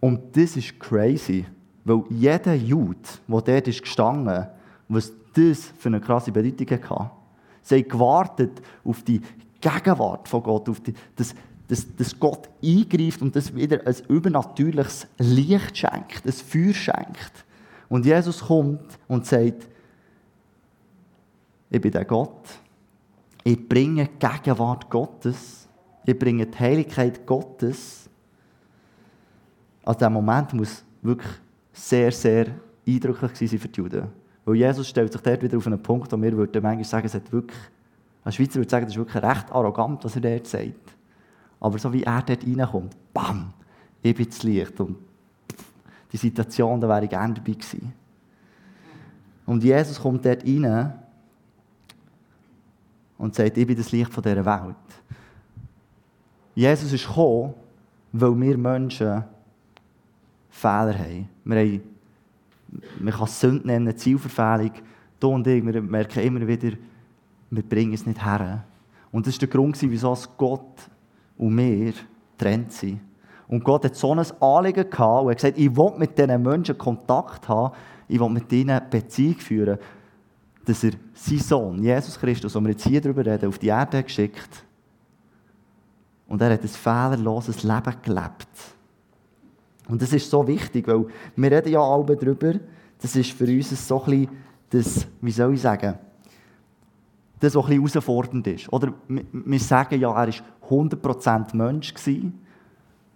Und 0.00 0.34
das 0.34 0.56
ist 0.56 0.80
crazy, 0.80 1.44
weil 1.84 2.02
jeder 2.10 2.54
Jude, 2.54 2.98
der 3.28 3.40
dort 3.40 3.68
ist 3.68 3.82
gestanden, 3.82 4.46
was 4.88 5.12
das 5.34 5.72
für 5.78 5.88
eine 5.88 6.00
krasse 6.00 6.32
Bedeutung 6.32 6.70
hatte. 6.70 7.10
Sie 7.62 7.76
haben 7.76 7.88
gewartet 7.88 8.62
auf 8.84 9.02
die 9.02 9.20
Gegenwart 9.60 10.28
von 10.28 10.42
Gott, 10.42 10.68
auf 10.68 10.80
die, 10.80 10.94
dass, 11.16 11.34
dass, 11.68 11.86
dass 11.96 12.18
Gott 12.18 12.48
eingreift 12.62 13.22
und 13.22 13.36
das 13.36 13.54
wieder 13.54 13.86
ein 13.86 13.96
übernatürliches 14.08 15.06
Licht 15.18 15.76
schenkt, 15.76 16.26
ein 16.26 16.32
Feuer 16.32 16.74
schenkt. 16.74 17.44
Und 17.88 18.06
Jesus 18.06 18.40
kommt 18.40 18.98
und 19.08 19.26
sagt, 19.26 19.68
ich 21.70 21.80
bin 21.80 21.92
der 21.92 22.04
Gott, 22.04 22.48
ich 23.44 23.68
bringe 23.68 24.06
die 24.06 24.26
Gegenwart 24.26 24.90
Gottes, 24.90 25.68
ich 26.04 26.18
bringe 26.18 26.46
die 26.46 26.58
Heiligkeit 26.58 27.26
Gottes. 27.26 28.08
Also 29.84 29.98
dieser 29.98 30.10
Moment 30.10 30.52
muss 30.52 30.84
wirklich 31.02 31.30
sehr, 31.80 32.12
sehr 32.12 32.46
eindrücklich 32.86 33.50
sein 33.50 33.58
für 33.58 33.68
die 33.68 33.80
Juden. 33.80 34.08
Weil 34.44 34.56
Jesus 34.56 34.88
stellt 34.88 35.12
sich 35.12 35.20
dort 35.20 35.42
wieder 35.42 35.56
auf 35.56 35.66
einen 35.66 35.82
Punkt, 35.82 36.12
wo 36.12 36.20
wir 36.20 36.36
würden 36.36 36.62
manchmal 36.62 36.84
sagen, 36.84 37.06
es 37.06 37.14
hat 37.14 37.30
wirklich, 37.32 37.58
ein 38.24 38.32
Schweizer 38.32 38.56
würde 38.56 38.70
sagen, 38.70 38.84
das 38.86 38.94
ist 38.94 38.98
wirklich 38.98 39.22
recht 39.22 39.50
arrogant, 39.50 40.04
was 40.04 40.14
er 40.16 40.22
dort 40.22 40.46
sagt. 40.46 40.94
Aber 41.60 41.78
so 41.78 41.92
wie 41.92 42.02
er 42.02 42.22
dort 42.22 42.44
reinkommt, 42.44 42.96
bam, 43.12 43.52
ich 44.02 44.14
bin 44.14 44.26
das 44.26 44.42
Licht. 44.42 44.80
Und 44.80 44.96
die 46.12 46.16
Situation, 46.16 46.80
da 46.80 46.88
wäre 46.88 47.04
ich 47.04 47.10
gerne 47.10 47.34
dabei. 47.34 47.56
Und 49.46 49.62
Jesus 49.62 50.00
kommt 50.00 50.24
dort 50.24 50.44
rein 50.44 50.94
und 53.18 53.34
sagt, 53.34 53.56
ich 53.56 53.66
bin 53.66 53.76
das 53.76 53.92
Licht 53.92 54.12
von 54.12 54.22
dieser 54.22 54.44
Welt. 54.44 54.76
Jesus 56.54 56.92
ist 56.92 57.06
gekommen, 57.06 57.54
weil 58.12 58.40
wir 58.40 58.58
Menschen 58.58 59.24
Fehler 60.50 60.98
haben. 60.98 61.28
Wir 61.44 61.58
haben, 61.58 61.80
man 62.98 63.14
kann 63.14 63.24
es 63.24 63.40
Sünde 63.40 63.66
nennen, 63.66 63.96
Zielverfehlung. 63.96 64.72
Du 65.18 65.28
und 65.28 65.46
ich, 65.46 65.64
wir 65.64 65.80
merken 65.82 66.20
immer 66.20 66.46
wieder, 66.46 66.72
wir 67.50 67.62
bringen 67.62 67.94
es 67.94 68.06
nicht 68.06 68.24
her. 68.24 68.64
Und 69.12 69.26
das 69.26 69.34
war 69.34 69.40
der 69.40 69.48
Grund, 69.48 69.80
wieso 69.80 70.16
Gott 70.36 70.88
und 71.36 71.56
wir 71.56 71.92
getrennt 72.36 72.72
sind. 72.72 73.00
Und 73.48 73.64
Gott 73.64 73.84
hat 73.84 73.96
so 73.96 74.14
ein 74.14 74.24
Anliegen 74.40 74.88
gehabt 74.88 75.24
und 75.24 75.30
hat 75.30 75.36
gesagt, 75.38 75.58
ich 75.58 75.76
will 75.76 75.92
mit 75.96 76.16
diesen 76.16 76.42
Menschen 76.42 76.78
Kontakt 76.78 77.48
haben, 77.48 77.74
ich 78.06 78.20
will 78.20 78.28
mit 78.28 78.50
ihnen 78.52 78.80
Beziehung 78.88 79.36
führen, 79.36 79.78
dass 80.64 80.84
er 80.84 80.92
seinen 81.14 81.38
Sohn, 81.40 81.82
Jesus 81.82 82.18
Christus, 82.18 82.52
den 82.52 82.62
wir 82.62 82.70
jetzt 82.70 82.86
hier 82.86 83.00
darüber 83.00 83.26
reden, 83.26 83.48
auf 83.48 83.58
die 83.58 83.68
Erde 83.68 84.02
geschickt. 84.02 84.64
Und 86.28 86.40
er 86.40 86.52
hat 86.52 86.62
ein 86.62 86.68
fehlerloses 86.68 87.64
Leben 87.64 87.94
gelebt. 88.02 88.48
Und 89.90 90.00
das 90.00 90.12
ist 90.12 90.30
so 90.30 90.46
wichtig, 90.46 90.86
weil 90.86 91.06
wir 91.36 91.50
reden 91.50 91.72
ja 91.72 91.80
alle 91.80 92.16
darüber, 92.16 92.54
das 93.00 93.16
ist 93.16 93.32
für 93.32 93.44
uns 93.44 93.88
so 93.88 94.02
ein 94.02 94.10
bisschen 94.10 94.28
das, 94.70 95.06
wie 95.20 95.30
soll 95.32 95.54
ich 95.54 95.62
sagen, 95.62 95.98
das, 97.40 97.54
was 97.54 97.64
ein 97.64 97.82
bisschen 97.82 98.02
herausfordernd 98.02 98.46
ist. 98.46 98.72
Oder 98.72 98.92
wir 99.08 99.58
sagen 99.58 100.00
ja, 100.00 100.10
er 100.10 100.28
war 100.28 100.34
100% 100.70 101.56
Mensch 101.56 101.92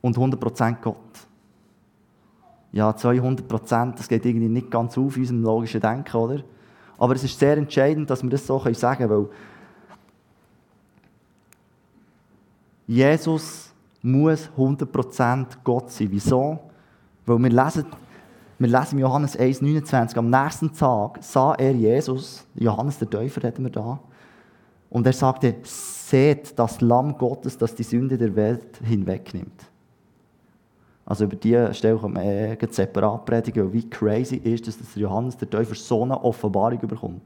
und 0.00 0.16
100% 0.16 0.76
Gott. 0.80 0.96
Ja, 2.72 2.90
200%, 2.90 3.96
das 3.96 4.08
geht 4.08 4.26
irgendwie 4.26 4.48
nicht 4.48 4.70
ganz 4.70 4.98
auf 4.98 5.16
in 5.16 5.22
unserem 5.22 5.42
logischen 5.42 5.80
Denken, 5.80 6.16
oder? 6.16 6.42
Aber 6.98 7.14
es 7.14 7.22
ist 7.22 7.38
sehr 7.38 7.56
entscheidend, 7.56 8.10
dass 8.10 8.22
wir 8.22 8.30
das 8.30 8.46
so 8.46 8.58
sagen 8.72 9.08
können, 9.08 9.10
weil 9.10 9.28
Jesus 12.86 13.73
muss 14.04 14.50
100% 14.56 15.46
Gott 15.64 15.90
sein. 15.90 16.08
Wieso? 16.10 16.58
Weil 17.24 17.38
wir 17.38 17.50
lesen, 17.50 17.86
wir 18.58 18.68
lesen 18.68 18.98
Johannes 18.98 19.38
1,29, 19.38 20.16
am 20.16 20.28
nächsten 20.28 20.72
Tag 20.72 21.18
sah 21.22 21.54
er 21.54 21.72
Jesus, 21.72 22.46
Johannes 22.54 22.98
der 22.98 23.08
Täufer 23.08 23.42
reden 23.42 23.64
wir 23.64 23.70
da, 23.70 23.98
und 24.90 25.06
er 25.06 25.12
sagte, 25.12 25.56
seht 25.64 26.56
das 26.58 26.80
Lamm 26.80 27.16
Gottes, 27.16 27.56
das 27.56 27.74
die 27.74 27.82
Sünde 27.82 28.18
der 28.18 28.36
Welt 28.36 28.78
hinwegnimmt. 28.84 29.64
Also 31.06 31.24
über 31.24 31.36
diese 31.36 31.72
Stelle 31.74 31.98
kann 31.98 32.12
man 32.12 32.22
eh 32.22 32.56
separat 32.70 33.24
predigen, 33.24 33.72
wie 33.72 33.88
crazy 33.88 34.36
ist 34.36 34.68
es, 34.68 34.78
dass 34.78 34.94
Johannes 34.94 35.36
der 35.36 35.48
Täufer 35.50 35.74
so 35.74 36.02
eine 36.02 36.22
Offenbarung 36.22 36.78
bekommt. 36.78 37.22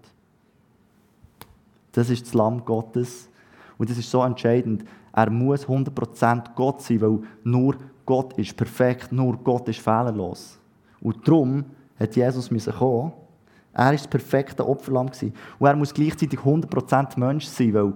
Das 1.92 2.08
ist 2.08 2.26
das 2.26 2.34
Lamm 2.34 2.64
Gottes. 2.64 3.28
Und 3.78 3.88
das 3.88 3.98
ist 3.98 4.10
so 4.10 4.22
entscheidend. 4.22 4.84
Er 5.12 5.30
muss 5.30 5.66
100% 5.66 6.54
Gott 6.54 6.82
sein, 6.82 7.00
weil 7.00 7.20
nur 7.44 7.76
Gott 8.04 8.36
ist 8.38 8.56
perfekt, 8.56 9.12
nur 9.12 9.36
Gott 9.38 9.68
ist 9.68 9.80
fehlerlos. 9.80 10.58
Und 11.00 11.26
darum 11.26 11.64
hat 11.98 12.16
Jesus 12.16 12.48
kommen 12.78 13.12
er 13.78 13.84
war 13.84 13.92
das 13.92 14.08
perfekte 14.08 14.66
Opferlamm. 14.66 15.06
Und 15.06 15.66
er 15.66 15.76
muss 15.76 15.94
gleichzeitig 15.94 16.40
100% 16.40 17.18
Mensch 17.18 17.44
sein, 17.44 17.74
weil 17.74 17.92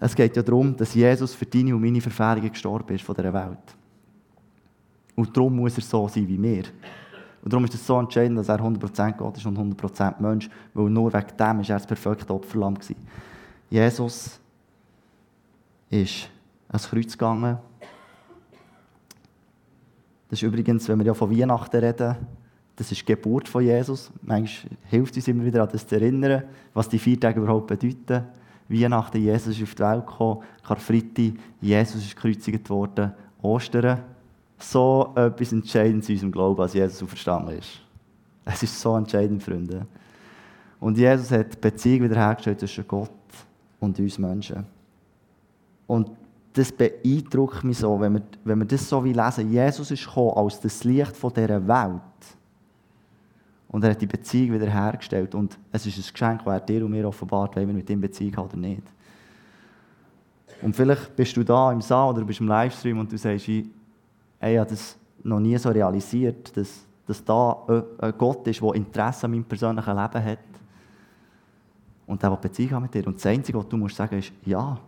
es 0.00 0.14
geht 0.14 0.34
ja 0.34 0.42
darum, 0.42 0.76
dass 0.76 0.94
Jesus 0.94 1.34
für 1.34 1.46
deine 1.46 1.74
und 1.74 1.82
meine 1.82 2.00
Verfehlungen 2.00 2.50
gestorben 2.50 2.96
ist 2.96 3.04
von 3.04 3.14
dieser 3.14 3.32
Welt. 3.32 3.76
Und 5.14 5.36
darum 5.36 5.54
muss 5.54 5.76
er 5.76 5.84
so 5.84 6.08
sein 6.08 6.26
wie 6.26 6.42
wir. 6.42 6.64
Und 7.42 7.52
darum 7.52 7.64
ist 7.64 7.74
es 7.74 7.86
so 7.86 7.98
entscheidend, 7.98 8.38
dass 8.38 8.48
er 8.48 8.58
100% 8.58 9.12
Gott 9.16 9.36
ist 9.36 9.46
und 9.46 9.56
100% 9.56 10.20
Mensch, 10.20 10.50
weil 10.74 10.90
nur 10.90 11.12
wegen 11.12 11.36
dem 11.38 11.60
ist 11.60 11.70
er 11.70 11.76
das 11.76 11.86
perfekte 11.86 12.34
Opferlamm. 12.34 12.76
Jesus 13.68 14.39
ist 15.90 16.30
ans 16.68 16.88
Kreuz 16.88 17.12
gegangen. 17.12 17.58
Das 20.28 20.38
ist 20.38 20.42
übrigens, 20.42 20.88
wenn 20.88 20.98
wir 21.00 21.06
ja 21.06 21.14
von 21.14 21.36
Weihnachten 21.36 21.76
reden, 21.76 22.16
das 22.76 22.92
ist 22.92 23.00
die 23.00 23.06
Geburt 23.06 23.48
von 23.48 23.62
Jesus. 23.62 24.10
Manchmal 24.22 24.72
hilft 24.88 25.16
uns 25.16 25.28
immer 25.28 25.44
wieder 25.44 25.62
an 25.62 25.68
das 25.70 25.86
zu 25.86 25.96
erinnern, 25.96 26.44
was 26.72 26.88
die 26.88 26.98
vier 26.98 27.18
Tage 27.18 27.40
überhaupt 27.40 27.66
bedeuten. 27.66 28.24
Weihnachten, 28.68 29.20
Jesus 29.20 29.56
ist 29.56 29.62
auf 29.64 29.74
die 29.74 29.82
Welt 29.82 30.06
gekommen. 30.06 30.42
Karfreitag, 30.62 31.32
Jesus 31.60 32.04
ist 32.04 32.14
gekreuzigt 32.14 32.70
worden. 32.70 33.12
Ostern, 33.42 34.00
so 34.58 35.12
etwas 35.16 35.52
Entscheidendes 35.52 36.08
in 36.08 36.14
unserem 36.14 36.32
Glauben, 36.32 36.62
als 36.62 36.74
Jesus 36.74 37.02
auferstanden 37.02 37.58
ist. 37.58 37.80
Es 38.44 38.62
ist 38.62 38.80
so 38.80 38.96
entscheidend, 38.96 39.42
Freunde. 39.42 39.86
Und 40.78 40.96
Jesus 40.96 41.30
hat 41.30 41.52
die 41.52 41.58
Beziehung 41.58 42.04
wiederhergestellt 42.04 42.60
zwischen 42.60 42.86
Gott 42.86 43.10
und 43.80 43.98
uns 43.98 44.18
Menschen. 44.18 44.64
Und 45.90 46.08
das 46.52 46.70
beeindruckt 46.70 47.64
mich 47.64 47.78
so, 47.78 48.00
wenn 48.00 48.14
wir, 48.14 48.22
wenn 48.44 48.60
wir 48.60 48.64
das 48.64 48.88
so 48.88 49.02
wie 49.04 49.12
lesen. 49.12 49.50
Jesus 49.50 49.90
ist 49.90 50.06
gekommen 50.06 50.34
als 50.36 50.60
das 50.60 50.84
Licht 50.84 51.16
von 51.16 51.32
dieser 51.32 51.66
Welt. 51.66 52.00
Und 53.66 53.82
er 53.82 53.90
hat 53.90 54.00
die 54.00 54.06
Beziehung 54.06 54.54
wieder 54.54 54.70
hergestellt. 54.70 55.34
Und 55.34 55.58
es 55.72 55.84
ist 55.86 55.98
ein 55.98 56.12
Geschenk, 56.12 56.44
das 56.44 56.54
er 56.54 56.60
dir 56.60 56.84
und 56.84 56.92
mir 56.92 57.08
offenbart, 57.08 57.56
wenn 57.56 57.66
wir 57.66 57.74
mit 57.74 57.90
ihm 57.90 58.00
Beziehung 58.00 58.36
haben 58.36 58.46
oder 58.46 58.56
nicht. 58.56 58.84
Und 60.62 60.76
vielleicht 60.76 61.16
bist 61.16 61.36
du 61.36 61.42
da 61.42 61.72
im 61.72 61.80
Saal 61.80 62.10
oder 62.14 62.24
bist 62.24 62.38
im 62.38 62.46
Livestream 62.46 63.00
und 63.00 63.10
du 63.10 63.18
sagst, 63.18 63.48
ey, 63.48 63.64
ich 64.38 64.58
habe 64.58 64.70
das 64.70 64.96
noch 65.24 65.40
nie 65.40 65.58
so 65.58 65.70
realisiert, 65.70 66.56
dass, 66.56 66.86
dass 67.04 67.24
da 67.24 67.84
ein 67.98 68.14
Gott 68.16 68.46
ist, 68.46 68.62
der 68.62 68.74
Interesse 68.76 69.24
an 69.24 69.32
meinem 69.32 69.44
persönlichen 69.44 69.96
Leben 69.96 70.24
hat. 70.24 70.38
Und 72.06 72.22
der, 72.22 72.30
der 72.30 72.36
Beziehung 72.36 72.70
hat 72.74 72.82
mit 72.82 72.94
dir. 72.94 73.08
Und 73.08 73.16
das 73.16 73.26
Einzige, 73.26 73.58
was 73.58 73.68
du 73.68 73.76
musst 73.76 73.96
sagen 73.96 74.16
ist, 74.16 74.30
ja, 74.46 74.78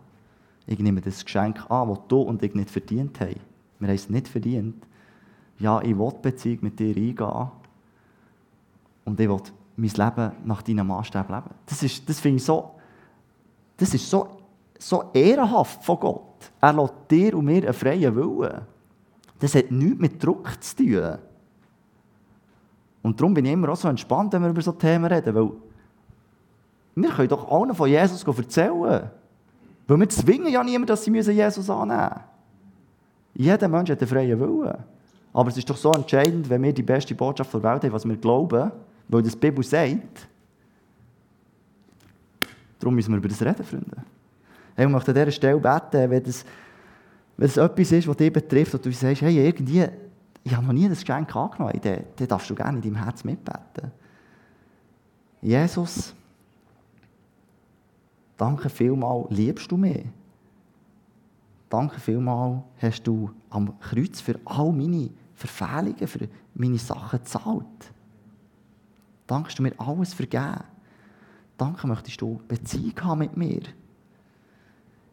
ich 0.65 0.79
nehme 0.79 1.01
das 1.01 1.23
Geschenk 1.23 1.69
an, 1.69 1.89
das 1.89 1.99
du 2.07 2.21
und 2.21 2.41
ich 2.43 2.55
nicht 2.55 2.69
verdient 2.69 3.19
haben. 3.19 3.39
Wir 3.79 3.87
haben 3.87 3.95
es 3.95 4.09
nicht 4.09 4.27
verdient. 4.27 4.85
Ja, 5.59 5.81
ich 5.81 5.97
will 5.97 6.11
Beziehung 6.21 6.59
mit 6.61 6.79
dir 6.79 6.95
eingehen 6.95 7.51
und 9.05 9.19
ich 9.19 9.29
will 9.29 9.41
mein 9.75 9.89
Leben 9.89 10.31
nach 10.45 10.61
deinem 10.61 10.87
Maßstab 10.87 11.29
leben. 11.29 11.49
Das, 11.65 11.83
ist, 11.83 12.07
das 12.07 12.19
finde 12.19 12.37
ich 12.37 12.45
so, 12.45 12.71
das 13.77 13.93
ist 13.93 14.09
so, 14.09 14.27
so 14.79 15.11
ehrenhaft 15.13 15.83
von 15.83 15.99
Gott. 15.99 16.51
Er 16.61 16.73
lässt 16.73 16.93
dir 17.09 17.37
und 17.37 17.45
mir 17.45 17.63
einen 17.63 17.73
freien 17.73 18.15
Willen. 18.15 18.61
Das 19.39 19.55
hat 19.55 19.71
nichts 19.71 19.99
mit 19.99 20.23
Druck 20.23 20.61
zu 20.63 20.75
tun. 20.77 21.17
Und 23.01 23.19
darum 23.19 23.33
bin 23.33 23.45
ich 23.45 23.51
immer 23.51 23.69
auch 23.69 23.75
so 23.75 23.89
entspannt, 23.89 24.31
wenn 24.31 24.41
wir 24.41 24.49
über 24.49 24.61
solche 24.61 24.79
Themen 24.79 25.05
reden, 25.05 25.35
weil 25.35 25.51
wir 26.95 27.09
können 27.09 27.27
doch 27.27 27.51
allen 27.51 27.75
von 27.75 27.89
Jesus 27.89 28.23
erzählen. 28.23 29.09
Weil 29.87 29.99
wir 29.99 30.09
zwingen 30.09 30.51
ja 30.51 30.63
niemanden, 30.63 30.87
dass 30.87 31.03
sie 31.03 31.11
Jesus 31.11 31.69
annehmen 31.69 31.99
müssen. 31.99 32.23
Jeder 33.35 33.67
Mensch 33.67 33.89
hat 33.89 33.99
einen 33.99 34.07
freien 34.07 34.39
Willen. 34.39 34.77
Aber 35.33 35.49
es 35.49 35.57
ist 35.57 35.69
doch 35.69 35.77
so 35.77 35.91
entscheidend, 35.91 36.49
wenn 36.49 36.61
wir 36.61 36.73
die 36.73 36.83
beste 36.83 37.15
Botschaft 37.15 37.53
der 37.53 37.63
Welt 37.63 37.83
haben, 37.83 37.91
was 37.91 38.07
wir 38.07 38.15
glauben, 38.17 38.71
weil 39.07 39.23
das 39.23 39.33
die 39.33 39.39
Bibel 39.39 39.63
sagt. 39.63 40.27
Darum 42.79 42.95
müssen 42.95 43.11
wir 43.11 43.17
über 43.17 43.29
das 43.29 43.41
reden, 43.41 43.63
Freunde. 43.63 44.03
Ich 44.77 44.87
möchte 44.87 45.11
an 45.11 45.15
dieser 45.15 45.31
Stelle 45.31 45.59
beten, 45.59 46.09
wenn 46.09 46.23
das, 46.23 46.45
wenn 47.37 47.49
etwas 47.49 47.91
ist, 47.91 48.07
was 48.07 48.17
dich 48.17 48.31
betrifft, 48.31 48.73
und 48.75 48.85
du 48.85 48.91
sagst, 48.91 49.21
hey, 49.21 49.45
irgendwie, 49.45 49.85
ich 50.43 50.55
habe 50.55 50.65
noch 50.65 50.73
nie 50.73 50.87
das 50.87 50.99
Geschenk 50.99 51.35
angenommen, 51.35 51.79
dann, 51.81 52.03
dann 52.15 52.27
darfst 52.27 52.49
du 52.49 52.55
gerne 52.55 52.77
in 52.77 52.83
deinem 52.83 53.03
Herz 53.03 53.23
mitbeten. 53.23 53.91
Jesus, 55.41 56.13
danke 58.43 58.69
vielmal, 58.69 59.25
liebst 59.29 59.71
du 59.71 59.77
mich? 59.77 60.05
Danke 61.69 61.97
vielmal, 61.97 62.61
hast 62.77 63.03
du 63.03 63.31
am 63.49 63.79
Kreuz 63.79 64.19
für 64.19 64.37
all 64.43 64.73
meine 64.73 65.11
Verfehlungen, 65.33 66.05
für 66.05 66.27
meine 66.53 66.77
Sachen 66.77 67.19
gezahlt. 67.19 67.93
Danke, 69.27 69.55
du 69.55 69.63
mir 69.63 69.73
alles 69.79 70.13
vergeben. 70.13 70.61
Danke, 71.57 71.87
möchtest 71.87 72.19
du 72.19 72.41
Beziehung 72.49 73.01
haben 73.01 73.19
mit 73.19 73.37
mir. 73.37 73.61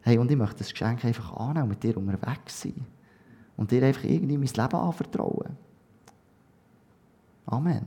Hey, 0.01 0.17
und 0.17 0.29
ich 0.29 0.37
möchte 0.37 0.57
das 0.57 0.71
Geschenk 0.71 1.05
einfach 1.05 1.31
annehmen 1.37 1.63
und 1.63 1.69
mit 1.69 1.83
dir 1.83 1.95
unterwegs 1.95 2.61
sein. 2.61 2.85
Und 3.55 3.71
dir 3.71 3.81
einfach 3.81 4.03
irgendwie 4.03 4.37
mein 4.37 4.47
Leben 4.47 4.75
anvertrauen. 4.75 5.55
Amen. 7.45 7.85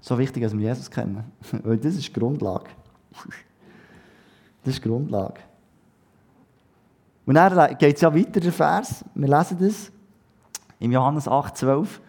So 0.00 0.18
wichtig, 0.18 0.42
dass 0.42 0.56
wir 0.56 0.60
Jesus 0.60 0.90
kennen. 0.90 1.22
Weil 1.64 1.76
das 1.76 1.96
ist 1.96 2.08
die 2.08 2.12
Grundlage. 2.14 2.70
Das 4.64 4.74
ist 4.74 4.84
die 4.84 4.88
Grundlage. 4.88 5.40
Und 7.26 7.34
dann 7.34 7.76
geht 7.78 7.96
es 7.96 8.00
ja 8.00 8.14
weiter, 8.14 8.40
der 8.40 8.52
Vers. 8.52 9.04
Wir 9.14 9.28
lesen 9.28 9.58
das 9.60 9.92
im 10.78 10.92
Johannes 10.92 11.28
8, 11.28 11.56
12. 11.56 12.00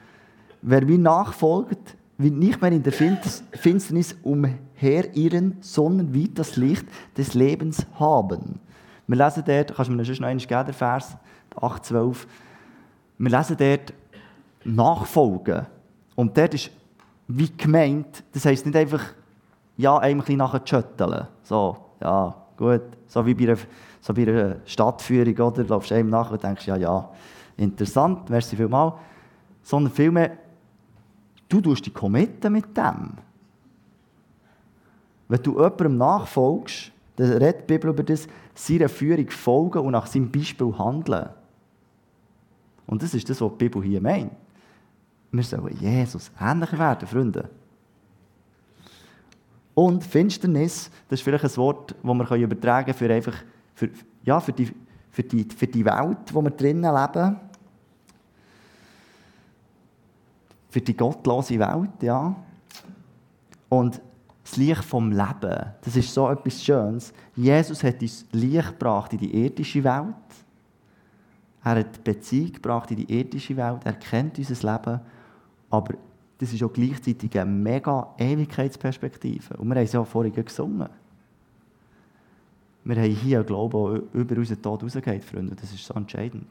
Wer 0.62 0.86
mir 0.86 0.98
nachfolgt, 0.98 1.96
wird 2.17 2.36
nicht 2.36 2.62
mehr 2.62 2.72
in 2.72 2.84
der 2.84 2.93
Finsternis 2.93 4.15
umherirren, 4.24 5.58
sondern 5.62 6.13
wird 6.13 6.38
das 6.39 6.55
Licht 6.55 6.86
des 7.17 7.34
Lebens 7.34 7.86
haben. 8.00 8.60
Wir 9.08 9.17
lesen 9.17 9.43
dort, 9.46 9.75
kannst 9.75 9.89
du 9.89 9.96
mir 9.96 10.03
noch 10.03 10.10
einmal 10.10 10.38
geben, 10.38 10.65
der 10.65 10.74
Vers 10.74 11.17
8, 11.55 11.86
12. 11.86 12.27
Wir 13.17 13.38
lesen 13.38 13.58
dort 13.58 13.93
nachfolgen. 14.63 15.65
Und 16.15 16.38
dort 16.38 16.53
ist 16.53 16.72
wie 17.27 17.51
gemeint, 17.55 18.24
das 18.34 18.46
heisst 18.46 18.65
nicht 18.65 18.75
einfach, 18.75 19.03
ja, 19.77 19.98
ein 19.98 20.20
bisschen 20.20 20.38
nachher 20.38 20.62
schütteln. 20.63 21.27
So, 21.43 21.77
ja, 22.01 22.36
gut. 22.58 22.81
So 23.08 23.25
wie 23.25 23.34
bei 23.34 23.43
einer, 23.43 23.58
so 24.00 24.13
bei 24.13 24.24
einer 24.24 24.58
Stadtführung, 24.65 25.34
oder? 25.34 25.63
Du 25.63 25.70
laufst 25.70 25.91
einem 25.91 26.10
nach 26.10 26.31
und 26.31 26.43
denkst, 26.43 26.67
ja, 26.67 26.75
ja, 26.75 27.10
interessant, 27.58 28.29
merci 28.29 28.55
vielmals. 28.55 28.93
Sondern 29.63 29.93
vielmehr, 29.93 30.38
du 31.48 31.62
tust 31.62 31.86
dich 31.86 31.93
committen 31.93 32.53
mit 32.53 32.75
dem. 32.75 33.13
Wenn 35.27 35.43
du 35.43 35.53
jemandem 35.53 35.98
nachfolgst, 35.98 36.91
dann 37.15 37.31
redet 37.34 37.62
die 37.62 37.74
Bibel 37.74 37.91
über 37.91 38.03
das, 38.03 38.27
seiner 38.53 38.89
Führung 38.89 39.29
folgen 39.29 39.79
und 39.79 39.91
nach 39.91 40.08
seinem 40.08 40.31
Beispiel 40.31 40.77
handeln. 40.77 41.29
Und 42.88 43.01
das 43.01 43.13
ist 43.13 43.29
das, 43.29 43.39
was 43.39 43.51
die 43.51 43.58
Bibel 43.58 43.84
hier 43.84 44.01
meint. 44.01 44.31
Wir 45.31 45.43
sollen 45.43 45.77
Jesus 45.77 46.31
ähnlicher 46.39 46.77
werden, 46.77 47.08
Freunde. 47.08 47.50
Und 49.81 50.03
Finsternis, 50.03 50.91
das 51.09 51.19
ist 51.19 51.23
vielleicht 51.23 51.43
ein 51.43 51.57
Wort, 51.57 51.95
das 52.03 52.03
wir 52.03 52.38
übertragen 52.38 52.93
für, 52.93 53.11
einfach, 53.11 53.33
für, 53.73 53.89
ja, 54.23 54.39
für, 54.39 54.53
die, 54.53 54.71
für, 55.09 55.23
die, 55.23 55.43
für 55.43 55.65
die 55.65 55.83
Welt, 55.83 56.31
wo 56.31 56.39
wir 56.43 56.51
drinnen 56.51 56.93
leben. 56.93 57.39
Für 60.69 60.81
die 60.81 60.95
gottlose 60.95 61.57
Welt, 61.57 62.03
ja. 62.03 62.35
Und 63.69 64.00
das 64.43 64.57
Licht 64.57 64.83
vom 64.83 65.11
Leben, 65.11 65.73
das 65.83 65.95
ist 65.95 66.13
so 66.13 66.29
etwas 66.29 66.63
Schönes. 66.63 67.11
Jesus 67.35 67.83
hat 67.83 68.03
uns 68.03 68.27
Licht 68.33 68.67
gebracht 68.67 69.13
in 69.13 69.19
die 69.19 69.45
irdische 69.45 69.83
Welt. 69.83 70.13
Er 71.63 71.79
hat 71.79 72.03
Beziehung 72.03 72.53
gebracht 72.53 72.91
in 72.91 72.97
die 72.97 73.11
irdische 73.11 73.57
Welt. 73.57 73.81
Er 73.83 73.93
kennt 73.93 74.38
unser 74.38 74.73
Leben. 74.73 75.01
Aber 75.71 75.95
das 76.41 76.51
ist 76.51 76.63
auch 76.63 76.74
gleichzeitig 76.74 77.39
eine 77.39 77.51
mega 77.51 78.15
Ewigkeitsperspektive. 78.17 79.57
Und 79.57 79.67
wir 79.67 79.75
haben 79.75 79.83
es 79.83 79.91
ja 79.91 80.03
vorhin 80.03 80.33
gesungen. 80.33 80.89
Wir 82.83 82.95
haben 82.95 83.12
hier 83.12 83.38
einen 83.38 83.45
Glauben, 83.45 84.01
der 84.12 84.19
über 84.19 84.38
unseren 84.38 84.60
Tod 84.60 84.81
rausgeht, 84.81 85.24
Freunde. 85.24 85.55
Das 85.55 85.71
ist 85.71 85.86
so 85.86 85.93
entscheidend. 85.93 86.50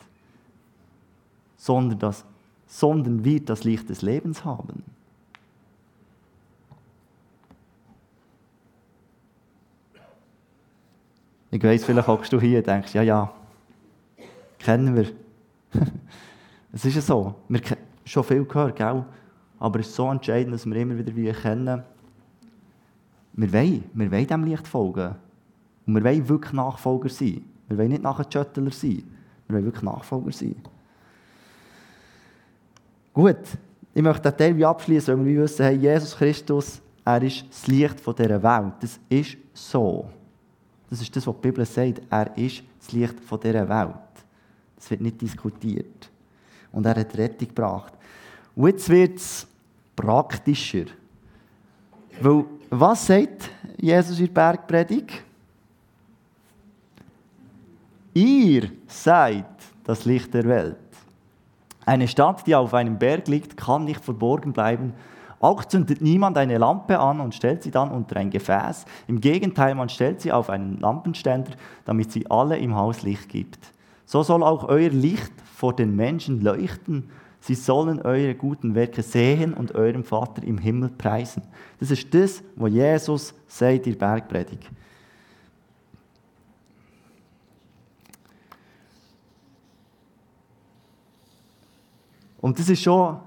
Sondern, 1.57 1.99
das, 1.99 2.25
sondern 2.69 3.25
wir 3.25 3.45
das 3.45 3.65
Licht 3.65 3.91
des 3.91 4.03
Lebens 4.03 4.45
haben. 4.45 4.85
Ich 11.51 11.61
weiss, 11.65 11.85
vielleicht 11.85 12.07
hockst 12.07 12.33
du 12.33 12.41
hier 12.41 12.59
und 12.59 12.69
denkst, 12.69 12.95
ja, 12.95 13.03
ja, 13.03 13.35
kennen 14.61 14.95
wir. 14.95 15.11
es 16.73 16.85
ist 16.85 16.95
ja 16.95 17.01
so. 17.01 17.35
Wir 17.49 17.61
haben 17.61 17.77
schon 18.05 18.23
viel 18.23 18.45
gehört, 18.45 18.77
gell? 18.77 19.05
Aber 19.61 19.79
es 19.79 19.89
ist 19.89 19.95
so 19.95 20.11
entscheidend, 20.11 20.55
dass 20.55 20.67
wir 20.67 20.75
immer 20.75 20.99
wieder 20.99 21.15
wie 21.15 21.29
erkennen, 21.29 21.85
wir 23.35 23.53
wollen, 23.53 23.85
wir 23.95 24.11
wollen 24.11 24.27
dem 24.27 24.45
Licht 24.45 24.67
folgen. 24.67 25.15
Und 25.87 25.95
wir 25.95 26.03
wollen 26.03 26.29
wirklich 26.29 26.53
Nachfolger 26.53 27.09
sein. 27.09 27.45
Wir 27.69 27.79
wollen 27.79 27.91
nicht 27.91 28.03
nachher 28.03 28.27
Schöttler 28.31 28.71
sein. 28.71 29.05
Wir 29.47 29.55
wollen 29.55 29.65
wirklich 29.67 29.85
Nachfolger 29.85 30.33
sein. 30.33 30.57
Gut, 33.13 33.37
ich 33.95 34.03
möchte 34.03 34.33
den 34.33 34.37
Teil 34.37 34.65
abschließen, 34.65 35.17
weil 35.19 35.25
wir 35.27 35.43
wissen, 35.43 35.65
hey, 35.65 35.77
Jesus 35.77 36.17
Christus, 36.17 36.81
er 37.05 37.23
ist 37.23 37.45
das 37.49 37.67
Licht 37.67 37.99
dieser 38.07 38.43
Welt. 38.43 38.75
Das 38.81 38.99
ist 39.09 39.37
so. 39.53 40.09
Das 40.89 41.01
ist 41.01 41.15
das, 41.15 41.27
was 41.27 41.35
die 41.37 41.41
Bibel 41.41 41.65
sagt. 41.65 42.03
Er 42.11 42.37
ist 42.37 42.63
das 42.79 42.93
Licht 42.93 43.15
dieser 43.21 43.69
Welt. 43.69 43.95
Das 44.77 44.91
wird 44.91 45.01
nicht 45.01 45.21
diskutiert. 45.21 46.11
Und 46.73 46.87
er 46.87 46.97
hat 46.97 47.17
Rettung 47.17 47.49
gebracht. 47.49 47.93
Und 48.55 48.69
jetzt 48.69 48.89
wird 48.89 49.17
es 49.17 49.47
praktischer. 50.01 50.87
Weil, 52.21 52.45
was 52.71 53.07
sagt 53.07 53.51
Jesus 53.79 54.19
in 54.19 54.27
der 54.27 54.33
Bergpredigt? 54.33 55.23
Ihr 58.15 58.71
seid 58.87 59.47
das 59.85 60.05
Licht 60.05 60.35
der 60.35 60.45
Welt. 60.45 60.77
Eine 61.87 62.09
Stadt, 62.09 62.47
die 62.47 62.55
auf 62.55 62.75
einem 62.75 62.99
Berg 62.99 63.29
liegt, 63.29 63.57
kann 63.57 63.85
nicht 63.85 64.05
verborgen 64.05 64.53
bleiben. 64.53 64.93
Auch 65.41 65.65
zündet 65.65 66.03
niemand 66.03 66.37
eine 66.37 66.59
Lampe 66.59 66.99
an 66.99 67.21
und 67.21 67.35
stellt 67.35 67.63
sie 67.63 67.71
dann 67.71 67.91
unter 67.91 68.17
ein 68.17 68.31
Gefäß. 68.31 68.85
Im 69.07 69.21
Gegenteil, 69.21 69.75
man 69.75 69.89
stellt 69.89 70.21
sie 70.21 70.33
auf 70.33 70.51
einen 70.51 70.79
Lampenständer, 70.79 71.53
damit 71.85 72.13
sie 72.13 72.31
alle 72.31 72.59
im 72.59 72.77
Haus 72.77 73.03
Licht 73.03 73.29
gibt. 73.29 73.59
So 74.05 74.23
soll 74.23 74.43
auch 74.43 74.65
euer 74.65 74.91
Licht 74.91 75.33
vor 75.55 75.75
den 75.75 75.97
Menschen 75.97 76.43
leuchten, 76.43 77.11
Sie 77.41 77.55
sollen 77.55 78.03
eure 78.03 78.35
guten 78.35 78.75
Werke 78.75 79.03
sehen 79.03 79.55
und 79.55 79.75
eurem 79.75 80.05
Vater 80.05 80.43
im 80.43 80.59
Himmel 80.59 80.91
preisen. 80.91 81.43
Das 81.79 81.91
ist 81.91 82.13
das, 82.13 82.43
was 82.55 82.71
Jesus 82.71 83.35
sagt 83.49 83.87
in 83.87 83.99
der 83.99 83.99
Bergpredigt. 83.99 84.71
Und 92.41 92.59
das 92.59 92.69
ist 92.69 92.83
schon, 92.83 93.19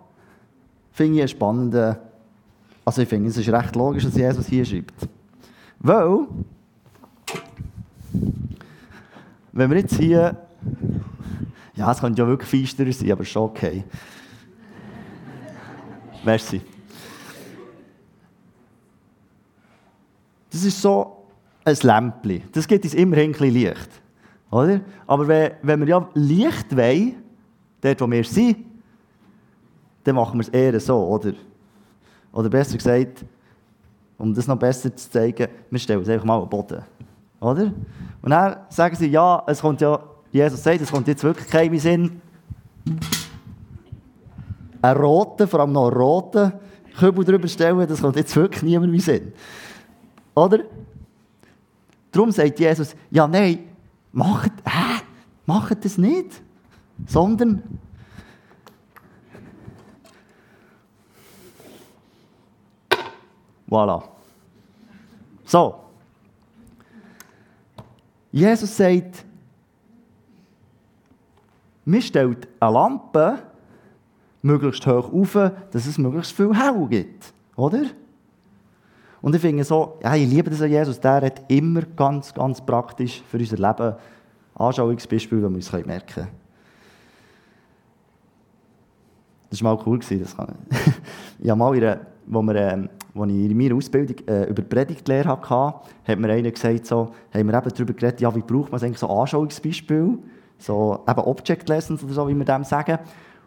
finde 0.91 1.17
ich, 1.17 1.21
ein 1.23 1.28
spannender, 1.28 1.99
also 2.86 3.02
ich 3.02 3.10
finde, 3.10 3.30
es 3.30 3.38
ist 3.38 3.49
recht 3.49 3.76
logisch, 3.76 4.06
was 4.06 4.15
Jesus 4.15 4.47
hier 4.47 4.65
schreibt. 4.65 5.08
Weil, 5.80 6.28
wenn 9.52 9.69
wir 9.69 9.78
jetzt 9.78 9.95
hier 9.95 10.36
ja, 11.75 11.91
es 11.91 11.99
könnte 11.99 12.21
ja 12.21 12.27
wirklich 12.27 12.49
feisterer 12.49 12.91
sein, 12.91 13.12
aber 13.12 13.25
schon 13.25 13.43
okay. 13.43 13.83
Merci. 16.23 16.62
Das 20.51 20.63
ist 20.63 20.81
so 20.81 21.25
ein 21.65 21.75
Lämpchen. 21.81 22.43
Das 22.51 22.67
gibt 22.67 22.83
uns 22.83 22.93
immer 22.93 23.17
ein 23.17 23.31
bisschen 23.31 23.53
Licht. 23.53 23.89
Oder? 24.51 24.81
Aber 25.07 25.27
wenn, 25.27 25.51
wenn 25.63 25.79
wir 25.79 25.88
ja 25.88 26.09
Licht 26.13 26.75
wollen, 26.75 27.15
dort 27.81 28.01
wo 28.01 28.09
wir 28.09 28.23
sind, 28.23 28.57
dann 30.03 30.15
machen 30.15 30.39
wir 30.39 30.41
es 30.41 30.49
eher 30.49 30.79
so, 30.79 30.97
oder? 31.07 31.33
Oder 32.31 32.49
besser 32.49 32.77
gesagt, 32.77 33.25
um 34.17 34.33
das 34.33 34.47
noch 34.47 34.57
besser 34.57 34.95
zu 34.95 35.09
zeigen, 35.09 35.47
wir 35.69 35.79
stellen 35.79 36.01
es 36.01 36.09
einfach 36.09 36.25
mal 36.25 36.41
am 36.41 36.49
Boden. 36.49 36.83
Oder? 37.39 37.73
Und 38.21 38.29
dann 38.29 38.57
sagen 38.69 38.95
sie, 38.95 39.07
ja, 39.07 39.43
es 39.47 39.59
kommt 39.59 39.81
ja 39.81 39.99
Jesus 40.33 40.63
sagt, 40.63 40.81
es 40.81 40.91
kommt 40.91 41.07
jetzt 41.07 41.23
wirklich 41.23 41.47
keinem 41.47 41.79
Sinn. 41.79 42.21
Einen 44.81 44.99
roten, 44.99 45.47
vor 45.47 45.61
allem 45.61 45.71
noch 45.71 45.87
einen 45.87 45.95
roten 45.95 46.53
Kübel 46.97 47.23
drüber 47.23 47.47
stellen, 47.47 47.87
das 47.87 48.01
kommt 48.01 48.17
jetzt 48.17 48.35
wirklich 48.35 48.63
niemand 48.63 48.93
in 48.93 48.99
Sinn. 48.99 49.31
Oder? 50.35 50.59
Darum 52.11 52.31
sagt 52.31 52.59
Jesus, 52.59 52.95
ja 53.11 53.27
nein, 53.27 53.59
macht, 54.11 54.51
hä? 54.65 55.01
macht 55.45 55.85
das 55.85 55.97
nicht. 55.97 56.41
Sondern 57.07 57.63
Voilà. 63.73 64.03
So. 65.45 65.79
Jesus 68.31 68.77
sagt, 68.77 69.25
man 71.85 72.01
stellt 72.01 72.47
eine 72.59 72.73
Lampe 72.73 73.39
möglichst 74.41 74.85
hoch 74.85 75.11
auf, 75.11 75.33
dass 75.71 75.85
es 75.85 75.97
möglichst 75.97 76.33
viel 76.33 76.53
hell 76.53 76.87
gibt. 76.89 77.33
Oder? 77.55 77.83
Und 79.21 79.33
ich 79.35 79.41
finde 79.41 79.63
so, 79.63 79.97
ja, 80.03 80.15
ich 80.15 80.29
liebe 80.29 80.49
das 80.49 80.61
an 80.61 80.69
Jesus, 80.69 80.99
der 80.99 81.21
hat 81.21 81.43
immer 81.47 81.81
ganz, 81.95 82.33
ganz 82.33 82.59
praktisch 82.59 83.23
für 83.29 83.37
unser 83.37 83.57
Leben 83.57 83.95
Anschauungsbeispiele, 84.55 85.41
die 85.41 85.47
wir 85.47 85.55
uns 85.55 85.71
merken 85.71 86.13
können. 86.13 86.43
Das 89.49 89.63
war 89.63 89.75
mal 89.75 89.83
cool. 89.85 89.99
Das 89.99 90.35
kann 90.35 90.55
ich. 90.69 90.77
ich 91.39 91.49
habe 91.49 91.59
mal, 91.59 91.75
in 91.75 91.83
einer, 91.83 91.99
wo, 92.25 92.41
wir, 92.41 92.55
ähm, 92.55 92.89
wo 93.13 93.23
ich 93.25 93.31
in 93.31 93.55
meiner 93.55 93.75
Ausbildung 93.75 94.27
äh, 94.27 94.49
über 94.49 94.61
Predigtlehre 94.63 95.29
hatte, 95.29 95.75
hat 96.05 96.19
mir 96.19 96.29
einer 96.29 96.51
gesagt, 96.51 96.87
so, 96.87 97.13
haben 97.31 97.47
wir 97.47 97.53
eben 97.53 97.69
darüber 97.69 97.93
geredet, 97.93 98.19
ja, 98.19 98.35
wie 98.35 98.41
braucht 98.41 98.71
man 98.71 98.81
eigentlich 98.81 98.97
so 98.97 99.07
Anschauungsbeispiele? 99.07 100.17
So 100.57 101.03
eben 101.07 101.19
Object 101.19 101.67
Lessons 101.69 102.03
oder 102.03 102.13
so, 102.13 102.27
wie 102.27 102.35
wir 102.35 102.45
dem 102.45 102.63
sagen. 102.63 102.99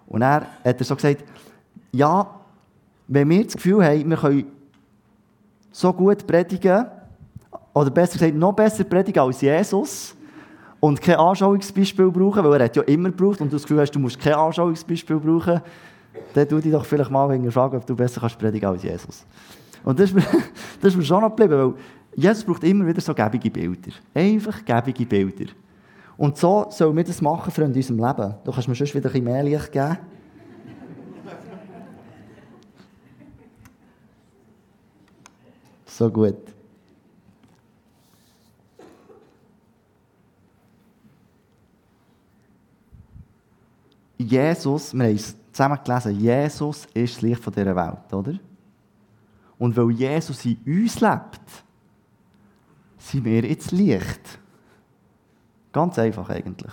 Und 0.07 0.23
er 0.23 0.47
hat 0.65 0.79
er 0.79 0.85
so 0.85 0.95
gesagt, 0.95 1.25
ja, 1.93 2.29
wenn 3.09 3.29
wir 3.29 3.45
das 3.45 3.55
Gefühl 3.55 3.85
haben, 3.85 4.11
wir 4.11 4.17
können 4.17 4.47
so 5.71 5.93
gut 5.93 6.27
predigen, 6.27 6.87
oder 7.75 7.91
besser 7.91 8.15
gesagt, 8.15 8.35
noch 8.35 8.53
besser 8.53 8.85
predigen 8.85 9.23
als 9.23 9.41
Jesus 9.41 10.17
und 10.81 11.01
kein 11.01 11.17
Anschauungsbeispiel 11.17 12.11
brauchen, 12.11 12.43
weil 12.45 12.61
er 12.61 12.65
hat 12.65 12.77
ja 12.77 12.83
immer 12.83 13.11
gebraucht 13.11 13.41
und 13.41 13.49
du 13.53 13.57
das 13.57 13.63
Gefühl 13.63 13.81
hast, 13.81 13.91
du 13.93 13.99
musst 13.99 14.19
kein 14.19 14.35
Anschauungsbeispiel 14.35 15.19
brauchen, 15.19 15.61
dann 16.33 16.49
tu 16.49 16.59
dich 16.59 16.73
doch 16.73 16.85
vielleicht 16.85 17.11
mal 17.11 17.29
fragen, 17.51 17.77
ob 17.77 17.87
du 17.87 17.95
besser 17.95 18.21
kannst 18.21 18.39
predigen 18.39 18.69
als 18.69 18.83
Jesus. 18.83 19.27
Und 19.85 19.99
das 19.99 20.11
ist, 20.11 20.15
mir, 20.15 20.23
das 20.81 20.93
ist 20.93 20.97
mir 20.97 21.05
schon 21.05 21.21
noch 21.21 21.35
geblieben, 21.35 21.59
weil 21.59 21.75
Jesus 22.17 22.45
braucht 22.45 22.65
immer 22.65 22.87
wieder 22.87 23.01
so 23.01 23.15
gebige 23.15 23.51
Bilder. 23.51 23.93
Einfach 24.15 24.65
gebige 24.65 25.05
Bilder. 25.05 25.53
Und 26.17 26.39
so 26.39 26.67
sollen 26.71 26.97
wir 26.97 27.05
das 27.05 27.21
machen, 27.21 27.51
Freunde, 27.51 27.79
in 27.79 27.87
unserem 27.87 27.99
Leben. 27.99 28.35
Du 28.45 28.53
kannst 28.53 28.69
mir 28.69 28.75
sonst 28.75 28.95
wieder 28.95 29.09
ein 29.09 29.13
bisschen 29.13 29.25
mehr 29.25 29.43
Licht 29.43 29.73
geben. 29.73 29.99
so 35.87 36.11
gut. 36.11 36.37
Jesus, 44.19 44.95
wir 44.95 45.05
haben 45.05 45.15
es 45.15 45.37
zusammen 45.53 45.79
gelesen, 45.85 46.21
Jesus 46.21 46.87
ist 46.93 47.17
das 47.17 47.23
Licht 47.23 47.47
dieser 47.47 47.77
Welt, 47.77 48.13
oder? 48.13 48.39
Und 49.59 49.77
weil 49.77 49.91
Jesus 49.91 50.45
in 50.45 50.59
uns 50.67 51.01
lebt, 51.01 51.41
sind 52.99 53.25
wir 53.25 53.45
jetzt 53.45 53.71
Licht. 53.73 54.39
Ganz 55.77 55.99
einfach 55.99 56.31
eigentlich. 56.31 56.73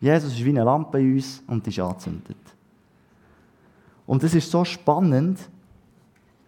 Jesus 0.00 0.32
ist 0.32 0.42
wie 0.42 0.48
eine 0.48 0.64
Lampe 0.64 0.98
in 0.98 1.16
uns 1.16 1.42
und 1.46 1.68
ist 1.68 1.78
angezündet. 1.78 2.38
Und 4.06 4.24
es 4.24 4.34
ist 4.34 4.50
so 4.50 4.64
spannend, 4.64 5.38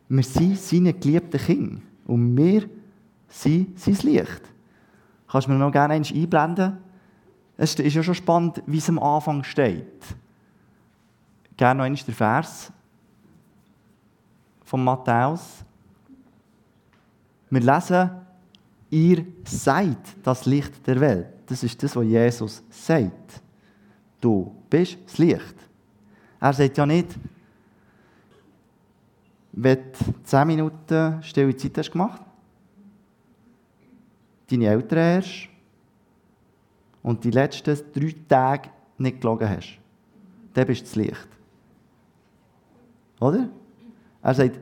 wir 0.09 0.23
sind 0.23 0.59
seine 0.59 0.95
geliebten 0.95 1.39
Kinder 1.39 1.83
und 2.07 2.35
wir 2.35 2.67
sind 3.29 3.79
sein 3.79 3.99
Licht. 4.05 4.41
Kannst 5.31 5.49
du 5.49 5.53
mir 5.53 5.59
noch 5.59 5.71
gerne 5.71 5.93
eins 5.93 6.11
einblenden? 6.11 6.79
Es 7.59 7.75
ist 7.75 7.95
ja 7.95 8.03
schon 8.03 8.15
spannend, 8.15 8.63
wie 8.65 8.79
es 8.79 8.89
am 8.89 8.99
Anfang 8.99 9.45
steht. 9.45 10.03
Gerne 11.59 11.77
noch 11.77 11.85
einmal 11.85 12.03
der 12.07 12.15
Vers 12.15 12.73
von 14.65 14.83
Matthäus. 14.83 15.63
Wir 17.51 17.61
lesen, 17.61 18.28
ihr 18.91 19.27
seid 19.45 19.99
das 20.23 20.47
Licht 20.47 20.87
der 20.87 21.01
Welt. 21.01 21.27
Das 21.47 21.63
ist 21.63 21.83
das, 21.83 21.97
was 21.97 22.05
Jesus 22.05 22.63
sagt. 22.71 23.43
Du 24.21 24.55
bist 24.69 24.99
das 25.07 25.19
Licht. 25.19 25.55
Er 26.41 26.53
sagt 26.53 26.77
ja 26.77 26.87
nicht, 26.87 27.09
wenn 29.53 29.79
du 29.93 30.15
10 30.25 30.47
Minuten 30.47 31.23
stille 31.23 31.57
Zeit 31.57 31.79
hast 31.79 31.91
gemacht, 31.91 32.23
deine 34.51 34.67
Eltern 34.67 34.99
erst 34.99 35.49
und 37.03 37.25
die 37.25 37.31
letzten 37.31 37.77
drei 37.93 38.15
Tage 38.29 38.71
nicht 38.99 39.21
gelogen 39.21 39.49
hast, 39.49 39.79
dann 40.55 40.67
bist 40.67 40.83
du 40.83 40.85
das 40.85 40.97
Licht. 40.97 41.29
Oder? 43.21 43.49
Er 44.23 44.35
sagt, 44.35 44.61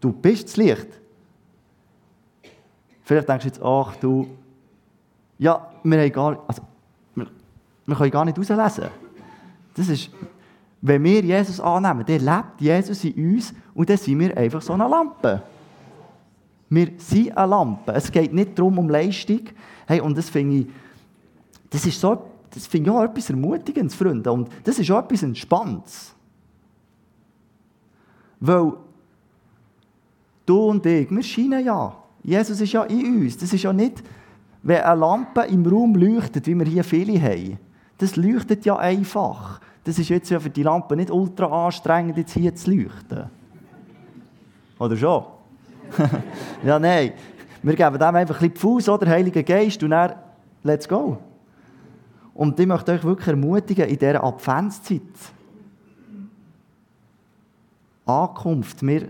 du 0.00 0.12
bist 0.12 0.44
das 0.44 0.56
Licht. 0.56 0.88
Vielleicht 3.04 3.28
denkst 3.28 3.44
du 3.44 3.48
jetzt, 3.48 3.62
ach 3.62 3.94
du, 3.96 4.26
ja, 5.38 5.70
wir, 5.82 6.00
haben 6.00 6.12
gar, 6.12 6.42
also, 6.48 6.62
wir, 7.14 7.26
wir 7.86 7.96
können 7.96 8.10
gar 8.10 8.24
nicht 8.24 8.36
herauslesen. 8.36 8.90
Das 9.74 9.88
ist, 9.88 10.10
wenn 10.80 11.04
wir 11.04 11.20
Jesus 11.22 11.60
annehmen, 11.60 12.04
dann 12.06 12.20
lebt 12.20 12.60
Jesus 12.60 13.04
in 13.04 13.34
uns 13.34 13.54
und 13.74 13.88
dann 13.88 13.98
sind 13.98 14.18
wir 14.18 14.36
einfach 14.36 14.62
so 14.62 14.72
eine 14.72 14.88
Lampe. 14.88 15.42
Wir 16.70 16.92
sind 16.96 17.36
eine 17.36 17.50
Lampe. 17.50 17.92
Es 17.92 18.10
geht 18.10 18.32
nicht 18.32 18.58
darum, 18.58 18.78
um 18.78 18.88
Leistung. 18.88 19.40
Hey, 19.86 20.00
und 20.00 20.16
das 20.16 20.30
finde 20.30 20.56
ich, 20.56 20.66
das 21.68 21.84
ist 21.84 22.00
so, 22.00 22.24
das 22.50 22.66
finde 22.66 22.90
ich 22.90 22.96
auch 22.96 23.02
etwas 23.02 23.28
Ermutigendes, 23.28 23.94
Freunde. 23.94 24.32
Und 24.32 24.48
das 24.62 24.78
ist 24.78 24.90
auch 24.90 25.04
etwas 25.04 25.22
Entspanntes. 25.22 26.14
Weil 28.40 28.72
du 30.46 30.58
und 30.70 30.86
ich, 30.86 31.10
wir 31.10 31.22
scheinen 31.22 31.64
ja. 31.64 32.03
Jesus 32.24 32.60
ist 32.60 32.72
ja 32.72 32.84
in 32.84 33.22
uns. 33.22 33.36
Das 33.36 33.52
ist 33.52 33.62
ja 33.62 33.72
nicht, 33.72 34.02
wenn 34.62 34.80
eine 34.80 35.00
Lampe 35.00 35.42
im 35.42 35.64
Raum 35.66 35.94
leuchtet, 35.94 36.46
wie 36.46 36.54
wir 36.54 36.64
hier 36.64 36.82
viele 36.82 37.20
haben. 37.20 37.58
Das 37.98 38.16
leuchtet 38.16 38.64
ja 38.64 38.76
einfach. 38.76 39.60
Das 39.84 39.98
ist 39.98 40.08
jetzt 40.08 40.30
ja 40.30 40.40
für 40.40 40.50
die 40.50 40.62
Lampe 40.62 40.96
nicht 40.96 41.10
ultra 41.10 41.66
anstrengend, 41.66 42.16
jetzt 42.16 42.32
hier 42.32 42.54
zu 42.54 42.70
leuchten. 42.70 43.24
Oder 44.78 44.96
schon? 44.96 45.24
ja, 46.64 46.78
nein. 46.78 47.12
Wir 47.62 47.76
geben 47.76 47.98
dem 47.98 48.14
einfach 48.14 48.40
ein 48.40 48.50
bisschen 48.50 48.56
Fuß, 48.56 48.88
oder? 48.88 49.06
Heiliger 49.06 49.42
Geist, 49.42 49.82
und 49.82 49.90
dann, 49.90 50.14
let's 50.62 50.88
go. 50.88 51.18
Und 52.32 52.58
ich 52.58 52.66
möchte 52.66 52.92
euch 52.92 53.04
wirklich 53.04 53.28
ermutigen, 53.28 53.86
in 53.86 53.98
dieser 53.98 54.24
Adventszeit, 54.24 55.02
Ankunft, 58.06 58.82
wir, 58.82 59.08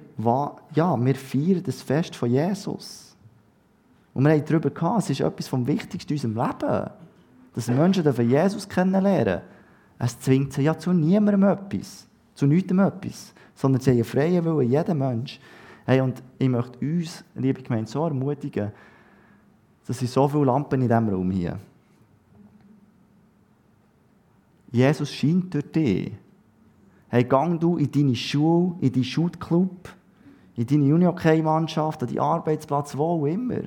ja, 0.74 1.04
wir 1.04 1.14
feiern 1.16 1.62
das 1.64 1.82
Fest 1.82 2.14
von 2.14 2.30
Jesus. 2.30 3.03
Und 4.14 4.24
wir 4.24 4.32
haben 4.32 4.44
darüber 4.44 4.70
gehabt, 4.70 5.00
es 5.00 5.10
ist 5.10 5.20
etwas 5.20 5.48
vom 5.48 5.66
Wichtigsten 5.66 6.12
in 6.12 6.16
unserem 6.16 6.36
Leben, 6.36 6.90
dass 7.54 7.68
Menschen 7.68 8.30
Jesus 8.30 8.68
kennenlernen 8.68 9.42
Es 9.98 10.18
zwingt 10.20 10.52
sie 10.52 10.62
ja 10.62 10.78
zu 10.78 10.92
niemandem 10.92 11.42
etwas, 11.42 12.06
zu 12.34 12.46
niemandem 12.46 12.80
etwas, 12.80 13.34
sondern 13.54 13.82
sie 13.82 13.90
haben 13.90 14.04
freien 14.04 14.44
Willen, 14.44 14.70
jeder 14.70 14.94
Mensch. 14.94 15.40
Hey, 15.84 16.00
und 16.00 16.22
ich 16.38 16.48
möchte 16.48 16.78
uns, 16.78 17.24
liebe 17.34 17.62
Gemeinde, 17.62 17.90
so 17.90 18.04
ermutigen, 18.04 18.72
dass 19.86 19.98
sind 19.98 20.10
so 20.10 20.28
viele 20.28 20.44
Lampen 20.44 20.80
in 20.80 20.88
diesem 20.88 21.08
Raum 21.08 21.30
hier. 21.30 21.58
Jesus 24.72 25.12
scheint 25.12 25.52
durch 25.52 25.70
dich. 25.70 26.12
Hey, 27.08 27.24
gang 27.24 27.60
du 27.60 27.76
in 27.76 27.90
deine 27.90 28.16
Schule, 28.16 28.74
in 28.80 28.92
deinen 28.92 29.04
Schulclub, 29.04 29.88
in 30.56 30.66
deine 30.66 30.84
Junior-Mannschaft, 30.84 32.02
an 32.02 32.08
deinen 32.08 32.18
Arbeitsplatz, 32.20 32.96
wo 32.96 33.04
auch 33.04 33.26
immer. 33.26 33.62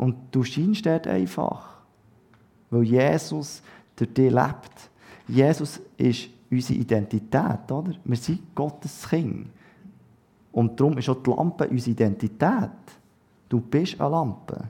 Und 0.00 0.16
du 0.30 0.42
scheinst 0.42 0.86
dort 0.86 1.06
einfach, 1.06 1.82
weil 2.70 2.84
Jesus 2.84 3.62
durch 3.94 4.14
dich 4.14 4.32
lebt. 4.32 4.90
Jesus 5.28 5.78
ist 5.98 6.30
unsere 6.50 6.78
Identität, 6.78 7.70
oder? 7.70 7.92
Wir 8.02 8.16
sind 8.16 8.54
Gottes 8.54 9.06
Kind. 9.06 9.48
Und 10.52 10.80
darum 10.80 10.96
ist 10.96 11.10
auch 11.10 11.22
die 11.22 11.28
Lampe 11.28 11.68
unsere 11.68 11.90
Identität. 11.90 12.70
Du 13.46 13.60
bist 13.60 14.00
eine 14.00 14.08
Lampe. 14.08 14.64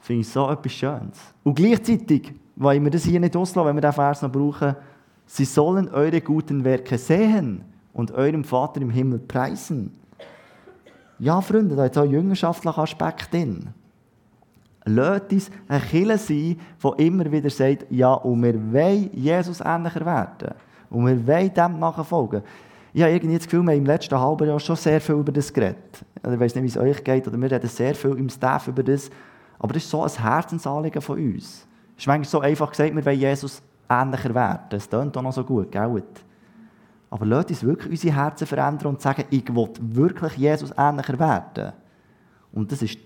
Finde 0.00 0.20
ich 0.20 0.28
so 0.28 0.50
etwas 0.50 0.72
Schönes. 0.72 1.18
Und 1.42 1.54
gleichzeitig 1.54 2.34
wollen 2.54 2.84
wir 2.84 2.90
das 2.90 3.04
hier 3.04 3.18
nicht 3.18 3.34
auslassen, 3.34 3.66
wenn 3.66 3.76
wir 3.76 3.80
diesen 3.80 3.94
Vers 3.94 4.20
noch 4.20 4.30
brauchen. 4.30 4.76
Sie 5.24 5.46
sollen 5.46 5.88
eure 5.88 6.20
guten 6.20 6.64
Werke 6.64 6.98
sehen 6.98 7.62
und 7.94 8.12
eurem 8.12 8.44
Vater 8.44 8.82
im 8.82 8.90
Himmel 8.90 9.20
preisen. 9.20 9.90
Ja, 11.18 11.40
Freunde, 11.40 11.76
da 11.76 11.86
ist 11.86 11.96
auch 11.96 12.02
ein 12.02 12.10
jüngerschaftlicher 12.10 12.78
Aspekt 12.78 13.32
drin. 13.32 13.68
Lasst 14.84 15.32
uns 15.32 15.50
ein 15.68 15.80
Killer 15.82 16.18
sein, 16.18 16.60
der 16.82 16.98
immer 16.98 17.30
wieder 17.30 17.50
sagt, 17.50 17.86
ja, 17.90 18.12
und 18.12 18.42
wir 18.42 18.54
wollen 18.72 19.10
Jesus 19.12 19.60
ähnlicher 19.60 20.04
werden. 20.04 20.54
Und 20.90 21.06
wir 21.06 21.26
wollen 21.26 21.52
dem 21.52 21.78
nachfolgen 21.78 22.42
ich 22.96 23.02
habe 23.02 23.12
irgendwie 23.12 23.36
das 23.36 23.44
Gefühl, 23.44 23.62
wir 23.62 23.72
haben 23.72 23.80
im 23.80 23.84
letzten 23.84 24.18
halben 24.18 24.48
Jahr 24.48 24.58
schon 24.58 24.74
sehr 24.74 25.02
viel 25.02 25.16
über 25.16 25.30
das 25.30 25.52
geredet. 25.52 26.02
Ich 26.16 26.40
weiß 26.40 26.54
nicht, 26.54 26.64
wie 26.64 26.68
es 26.68 26.78
euch 26.78 27.04
geht, 27.04 27.28
oder 27.28 27.38
wir 27.38 27.50
reden 27.50 27.68
sehr 27.68 27.94
viel 27.94 28.12
im 28.12 28.30
Staff 28.30 28.68
über 28.68 28.82
das. 28.82 29.10
Aber 29.58 29.74
das 29.74 29.84
ist 29.84 29.90
so 29.90 30.02
ein 30.02 30.10
Herzensanliegen 30.10 31.02
von 31.02 31.18
uns. 31.18 31.66
Es 31.94 32.04
ist 32.04 32.06
manchmal 32.06 32.24
so 32.24 32.40
einfach 32.40 32.70
gesagt, 32.70 32.96
wir 32.96 33.04
wollen 33.04 33.20
Jesus 33.20 33.60
ähnlicher 33.90 34.34
werden. 34.34 34.60
Das 34.70 34.88
klingt 34.88 35.14
auch 35.14 35.20
noch 35.20 35.32
so 35.34 35.44
gut, 35.44 35.70
gell? 35.70 36.02
Aber 37.16 37.24
lasst 37.24 37.48
uns 37.48 37.62
wirklich 37.62 37.92
unsere 37.92 38.14
Herzen 38.14 38.46
verändern 38.46 38.88
und 38.88 39.00
sagen, 39.00 39.24
ich 39.30 39.48
will 39.48 39.70
wirklich 39.80 40.36
Jesus 40.36 40.70
ähnlicher 40.76 41.18
werden. 41.18 41.72
Und 42.52 42.70
das 42.70 42.82
ist 42.82 42.98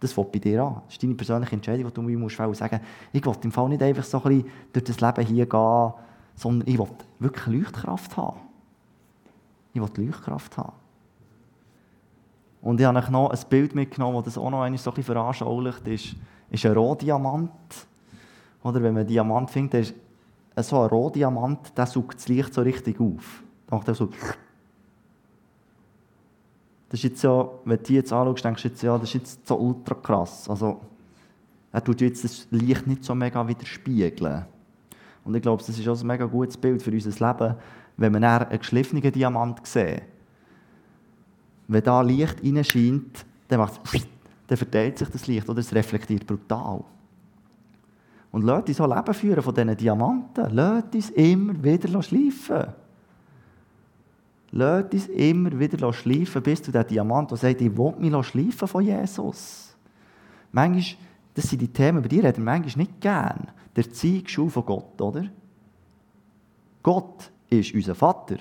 das 0.00 0.12
fängt 0.12 0.32
bei 0.32 0.40
dir 0.40 0.64
an. 0.64 0.82
Das 0.84 0.94
ist 0.94 1.02
deine 1.04 1.14
persönliche 1.14 1.54
Entscheidung, 1.54 1.86
die 1.86 1.94
du 1.94 2.02
mir 2.02 2.18
musst 2.18 2.36
sagen 2.36 2.80
ich 3.12 3.24
will 3.24 3.36
im 3.44 3.52
Fall 3.52 3.68
nicht 3.68 3.80
einfach 3.80 4.02
so 4.02 4.20
ein 4.20 4.22
bisschen 4.24 4.50
durch 4.72 4.84
das 4.84 5.00
Leben 5.00 5.26
hier 5.28 5.46
gehen, 5.46 5.92
sondern 6.34 6.68
ich 6.68 6.76
will 6.76 6.88
wirklich 7.20 7.46
Leuchtkraft 7.46 8.16
haben. 8.16 8.40
Ich 9.72 9.80
will 9.80 10.06
Leuchtkraft 10.06 10.58
haben. 10.58 10.72
Und 12.62 12.80
ich 12.80 12.86
habe 12.86 12.98
euch 12.98 13.10
noch 13.10 13.30
ein 13.30 13.38
Bild 13.48 13.76
mitgenommen, 13.76 14.24
das 14.24 14.36
auch 14.36 14.50
noch 14.50 14.62
einmal 14.62 14.76
so 14.76 14.90
ein 14.90 14.94
bisschen 14.94 15.14
veranschaulicht 15.14 15.86
ist. 15.86 16.16
ist 16.50 16.66
ein 16.66 16.72
Rohdiamant. 16.72 17.52
Oder 18.64 18.82
wenn 18.82 18.94
man 18.94 19.02
einen 19.02 19.08
Diamant 19.08 19.52
findet, 19.52 19.94
ist 20.56 20.68
so 20.68 20.80
ein 20.80 20.88
Rohdiamant, 20.88 21.78
der 21.78 21.86
saugt 21.86 22.16
das 22.16 22.26
Licht 22.26 22.52
so 22.52 22.62
richtig 22.62 23.00
auf. 23.00 23.44
Macht 23.72 23.88
er 23.88 23.94
so. 23.94 24.06
Das 26.90 27.00
ist 27.00 27.04
jetzt 27.04 27.20
so, 27.22 27.60
wenn 27.64 27.78
du 27.78 27.82
die 27.84 27.94
jetzt 27.94 28.12
anschaust, 28.12 28.44
denkst 28.44 28.62
du 28.62 28.68
jetzt, 28.68 28.82
ja, 28.82 28.98
das 28.98 29.08
ist 29.08 29.14
jetzt 29.14 29.48
so 29.48 29.56
ultra 29.56 29.94
krass. 29.94 30.48
Also, 30.50 30.78
er 31.72 31.82
tut 31.82 32.02
jetzt 32.02 32.22
das 32.22 32.46
Licht 32.50 32.86
nicht 32.86 33.02
so 33.02 33.14
mega 33.14 33.48
widerspiegeln. 33.48 34.44
Und 35.24 35.34
ich 35.34 35.40
glaube, 35.40 35.62
das 35.66 35.78
ist 35.78 35.88
auch 35.88 35.98
ein 35.98 36.06
mega 36.06 36.26
gutes 36.26 36.58
Bild 36.58 36.82
für 36.82 36.90
unser 36.90 37.10
Leben, 37.26 37.54
wenn 37.96 38.12
man 38.12 38.22
einen 38.22 38.58
geschliffenen 38.58 39.10
Diamant 39.10 39.66
sieht, 39.66 40.02
wenn 41.66 41.82
da 41.82 42.02
Licht 42.02 42.44
reinscheint, 42.44 43.24
dann, 43.48 43.60
macht 43.60 43.80
dann 44.48 44.58
verteilt 44.58 44.98
sich 44.98 45.08
das 45.08 45.26
Licht 45.26 45.48
oder 45.48 45.60
es 45.60 45.74
reflektiert 45.74 46.26
brutal. 46.26 46.84
Und 48.32 48.42
lasst 48.42 48.68
uns 48.68 48.76
so 48.76 48.86
Leben 48.86 49.14
führen 49.14 49.42
von 49.42 49.54
diesen 49.54 49.76
Diamanten. 49.78 50.54
Lasst 50.54 50.94
uns 50.94 51.08
immer 51.10 51.62
wieder 51.64 52.02
schleifen. 52.02 52.74
Lasst 54.54 54.92
uns 54.92 55.06
immer 55.08 55.58
wieder 55.58 55.92
schleifen, 55.94 56.42
bis 56.42 56.62
zu 56.62 56.70
dem 56.70 56.86
Diamant, 56.86 57.30
der 57.30 57.38
sagt, 57.38 57.62
ich 57.62 57.76
will 57.76 57.94
mich 57.98 58.26
schleifen 58.26 58.68
von 58.68 58.84
Jesus. 58.84 59.74
Manchmal, 60.52 60.98
das 61.32 61.48
sind 61.48 61.62
die 61.62 61.72
Themen, 61.72 61.98
über 61.98 62.08
die 62.08 62.20
reden 62.20 62.44
wir 62.44 62.52
manchmal 62.52 62.84
nicht 62.84 63.00
gern. 63.00 63.48
Der 63.74 63.90
Zeugschule 63.90 64.50
von 64.50 64.66
Gott, 64.66 65.00
oder? 65.00 65.24
Gott 66.82 67.30
ist 67.48 67.72
unser 67.74 67.94
Vater. 67.94 68.36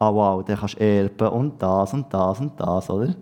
Ah 0.00 0.12
wow, 0.12 0.44
dann 0.44 0.58
kannst 0.58 0.80
erben 0.80 1.28
und 1.28 1.62
das 1.62 1.94
und 1.94 2.12
das 2.12 2.40
und 2.40 2.58
das, 2.58 2.90
oder? 2.90 3.14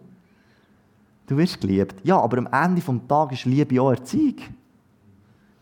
Du 1.27 1.37
wirst 1.37 1.61
geliebt. 1.61 1.97
Ja, 2.05 2.19
aber 2.19 2.39
am 2.39 2.49
Ende 2.51 2.81
des 2.81 3.07
Tages 3.07 3.41
ist 3.41 3.45
Liebe 3.45 3.81
auch 3.83 3.91
Erziehung. 3.91 4.37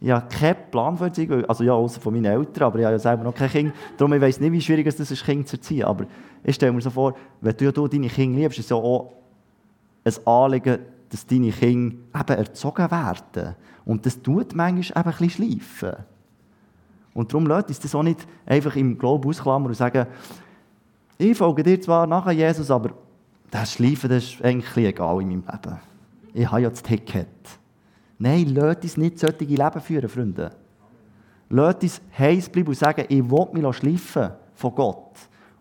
Ich 0.00 0.10
habe 0.10 0.26
keinen 0.28 0.70
Plan 0.70 0.96
für 0.96 1.04
Erziehung, 1.04 1.44
also 1.44 1.62
ja, 1.62 1.74
außer 1.74 2.00
von 2.00 2.14
meinen 2.14 2.24
Eltern, 2.24 2.64
aber 2.64 2.78
ich 2.78 2.84
habe 2.86 2.94
ja 2.94 2.98
selber 2.98 3.22
noch 3.22 3.34
kein 3.34 3.50
Kind. 3.50 3.74
Darum 3.98 4.14
ich 4.14 4.20
weiss 4.20 4.40
nicht, 4.40 4.52
wie 4.52 4.60
schwierig 4.60 4.86
es 4.86 4.98
ist, 4.98 5.12
ein 5.12 5.26
Kind 5.26 5.48
zu 5.48 5.56
erziehen. 5.56 5.84
Aber 5.84 6.06
ich 6.42 6.54
stelle 6.54 6.72
mir 6.72 6.80
so 6.80 6.88
vor, 6.88 7.14
wenn 7.42 7.54
du 7.56 7.70
du 7.70 7.86
deine 7.86 8.08
Kinder 8.08 8.40
liebst, 8.40 8.58
ist 8.58 8.64
es 8.64 8.70
ja 8.70 8.76
auch 8.76 9.12
ein 10.04 10.26
Anliegen, 10.26 10.78
dass 11.10 11.26
deine 11.26 11.50
Kinder 11.50 11.96
eben 12.18 12.38
erzogen 12.38 12.90
werden. 12.90 13.56
Und 13.84 14.06
das 14.06 14.22
tut 14.22 14.54
manchmal 14.54 15.04
eben 15.04 15.16
ein 15.18 15.30
schleifen. 15.30 16.04
Und 17.12 17.32
darum 17.32 17.46
lässt 17.46 17.68
uns 17.68 17.80
das 17.80 17.94
auch 17.94 18.02
nicht 18.02 18.26
einfach 18.46 18.76
im 18.76 18.96
Glauben 18.96 19.28
ausklammern 19.28 19.68
und 19.68 19.74
sagen, 19.74 20.06
ich 21.18 21.36
folge 21.36 21.62
dir 21.62 21.78
zwar 21.78 22.06
nachher, 22.06 22.32
Jesus, 22.32 22.70
aber 22.70 22.92
das 23.50 23.72
Schleifen 23.72 24.08
das 24.08 24.24
ist 24.24 24.42
eigentlich 24.42 24.86
egal 24.86 25.20
in 25.20 25.28
meinem 25.28 25.44
Leben. 25.46 25.78
Ich 26.32 26.50
habe 26.50 26.62
ja 26.62 26.70
das 26.70 26.82
Ticket. 26.82 27.26
Nein, 28.22 28.54
lasst 28.54 28.82
uns 28.82 28.96
nicht 28.98 29.18
solche 29.18 29.44
Leben 29.44 29.80
führen, 29.80 30.08
Freunde. 30.08 30.50
Lasst 31.48 31.82
uns 31.82 32.02
heiß 32.18 32.50
bleiben 32.50 32.68
und 32.68 32.76
sagen, 32.76 33.06
ich 33.08 33.30
will 33.30 33.48
mich 33.52 33.76
schleifen 33.76 34.32
von 34.54 34.74
Gott. 34.74 35.14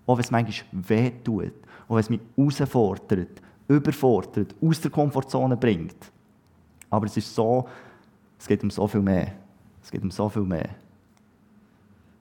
Auch 0.06 0.18
wenn 0.18 0.24
es 0.26 0.30
manchmal 0.30 0.68
weh 0.90 1.12
tut. 1.24 1.54
Auch 1.88 1.96
wenn 1.96 2.00
es 2.00 2.10
mich 2.10 2.20
herausfordert, 2.36 3.42
überfordert, 3.66 4.54
aus 4.62 4.82
der 4.82 4.92
Komfortzone 4.92 5.56
bringt. 5.56 6.12
Aber 6.90 7.06
es 7.06 7.16
ist 7.16 7.34
so, 7.34 7.66
es 8.38 8.46
geht 8.46 8.62
um 8.62 8.70
so 8.70 8.86
viel 8.88 9.02
mehr. 9.02 9.32
Es 9.82 9.90
geht 9.90 10.04
um 10.04 10.12
so 10.12 10.28
viel 10.28 10.42
mehr. 10.42 10.70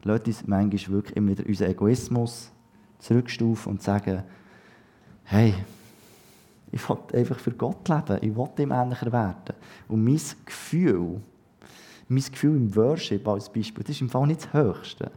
Lasst 0.04 0.28
uns 0.28 0.46
manchmal 0.46 0.94
wirklich 0.94 1.16
immer 1.16 1.32
wieder 1.32 1.44
unseren 1.44 1.72
Egoismus 1.72 2.52
zurückstufen 3.00 3.72
und 3.72 3.82
sagen, 3.82 4.22
hey, 5.24 5.54
ich 6.70 6.88
will 6.88 6.98
einfach 7.14 7.38
für 7.38 7.52
Gott 7.52 7.88
leben, 7.88 8.18
ich 8.20 8.36
will 8.36 8.48
ihm 8.58 8.72
ähnlicher 8.72 9.12
werden. 9.12 9.54
Und 9.88 10.04
mein 10.04 10.20
Gefühl, 10.44 11.20
mein 12.08 12.22
Gefühl 12.22 12.56
im 12.56 12.74
Worship 12.76 13.26
als 13.26 13.50
Beispiel, 13.50 13.84
das 13.84 13.96
ist 13.96 14.00
im 14.02 14.10
Fall 14.10 14.26
nicht 14.26 14.44
das 14.44 14.52
Höchste. 14.52 15.10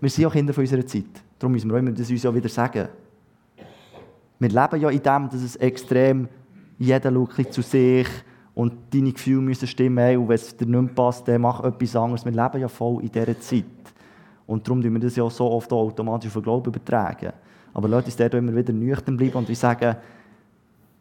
Wir 0.00 0.10
sind 0.10 0.26
auch 0.26 0.32
Kinder 0.32 0.52
von 0.52 0.62
unserer 0.62 0.84
Zeit. 0.84 1.04
Darum 1.38 1.52
müssen 1.52 1.72
wir 1.72 1.92
das 1.92 2.10
uns 2.10 2.22
ja 2.22 2.34
wieder 2.34 2.48
sagen. 2.48 2.88
Wir 4.38 4.48
leben 4.48 4.80
ja 4.80 4.90
in 4.90 5.02
dem, 5.02 5.28
dass 5.28 5.42
es 5.42 5.56
extrem 5.56 6.28
jeder 6.78 7.12
schaut 7.12 7.52
zu 7.52 7.62
sich 7.62 8.08
und 8.54 8.72
deine 8.92 9.12
Gefühle 9.12 9.42
müssen 9.42 9.68
stimmen. 9.68 10.16
Und 10.18 10.28
wenn 10.28 10.34
es 10.34 10.56
dir 10.56 10.66
nicht 10.66 10.94
passt, 10.94 11.26
dann 11.28 11.42
mach 11.42 11.62
etwas 11.62 11.96
anderes. 11.96 12.24
Wir 12.24 12.32
leben 12.32 12.60
ja 12.60 12.68
voll 12.68 13.02
in 13.02 13.12
dieser 13.12 13.38
Zeit. 13.38 13.64
Und 14.46 14.66
darum 14.66 14.82
tun 14.82 14.92
wir 14.92 15.00
das 15.00 15.16
ja 15.16 15.28
so 15.30 15.50
oft 15.50 15.72
automatisch 15.72 16.28
auf 16.28 16.34
den 16.34 16.42
Glauben 16.42 16.68
übertragen. 16.68 17.32
Aber 17.76 17.88
Leute, 17.88 18.06
uns 18.06 18.16
dort 18.16 18.32
immer 18.32 18.56
wieder 18.56 18.72
nüchtern 18.72 19.18
bleiben 19.18 19.34
und 19.34 19.48
wir 19.48 19.54
sagen, 19.54 19.96